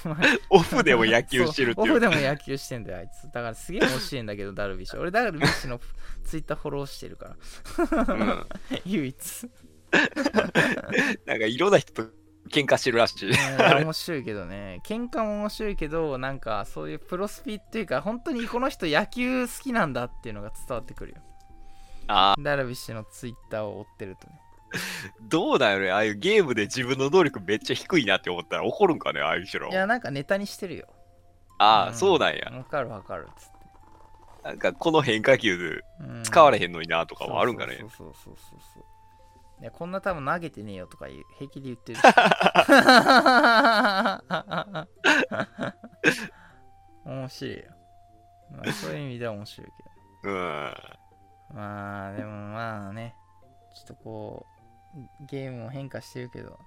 [0.50, 3.30] オフでも野球してるってオフでも野球してんだよあいつ。
[3.30, 5.00] だからすげえ面白いんだけどダルビッシュ。
[5.00, 5.80] 俺ダルビッシュの
[6.24, 7.36] ツイッターフォローしてるか
[7.96, 8.14] ら。
[8.14, 8.46] うん。
[8.86, 9.50] 唯一
[11.26, 12.10] なんかいろんな人と
[12.50, 13.30] 喧嘩してるらしい。
[13.30, 13.34] うん
[13.84, 14.80] 面白いけどね。
[14.84, 21.18] 喧嘩も面白いけどなんかそういうプロスピっていうか本当にこの人野球好きなんだっていうのが伝わってくるよ。
[22.06, 24.40] あダルビッシュのツイッターを追ってるとね。
[25.22, 25.90] どうだよね。
[25.90, 30.86] ああいうゲームで自分の能力めっちゃ低いなって思ったら怒るんかね、ああいう人らいやなんかネタにしてるよ。
[31.58, 31.94] ああ、うん。
[31.94, 32.50] そうなんや。
[32.52, 33.54] わかるわかるっつって。
[34.42, 36.22] なんかこの変化球でうん。
[36.24, 37.78] 使われへんのになとかもあるんかね。
[37.78, 38.84] そうそうそうそうそう
[39.64, 41.06] いやこんな多分投げてねえよとか
[41.38, 41.98] 平気で言ってる
[47.06, 47.62] 面白いよ、
[48.50, 49.70] まあ、そういう意味では面白い
[50.22, 50.34] けうん。
[50.34, 50.38] ど
[51.54, 53.16] まあでもまあね。
[53.74, 54.44] ちょっとこ
[54.94, 56.58] うゲームも変化してるけど、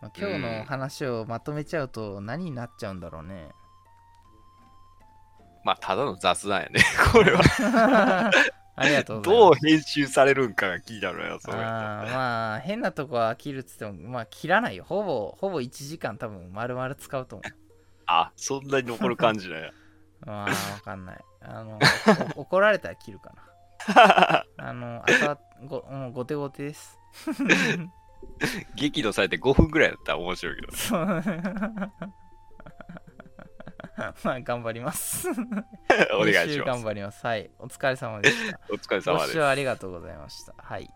[0.00, 3.48] まあ、今日の話をまとめちゃうと何になっちゃうんだろうね、
[5.64, 6.82] まあ、ただの雑談やね。
[7.12, 8.30] これは。
[8.78, 11.56] ありがとうどう編集されるんかが気になるよ、それ。
[11.56, 14.84] まあ変なとこは切るっつってもまあ切らないよ。
[14.84, 17.44] ほぼほぼ1時間多分丸々使うと思
[18.06, 19.72] あ、そんなに残る感じだよ。
[20.22, 20.50] う まあわ
[20.84, 21.18] かんない。
[21.40, 21.78] あの
[22.36, 24.44] お怒られたら切るかな。
[24.58, 26.98] あのあとはごもう後手後手です。
[28.76, 30.72] 激怒されて5分ぐらいだったら面白いけど。
[30.76, 31.22] そう
[34.24, 35.28] まあ頑張ります。
[36.14, 36.84] お願いします。
[36.84, 37.26] 張ります。
[37.26, 37.50] はい。
[37.58, 38.60] お疲れ様でした。
[38.70, 39.26] お疲れ様です。
[39.26, 39.46] ご視聴。
[39.46, 40.54] ありがとうございました。
[40.56, 40.90] はい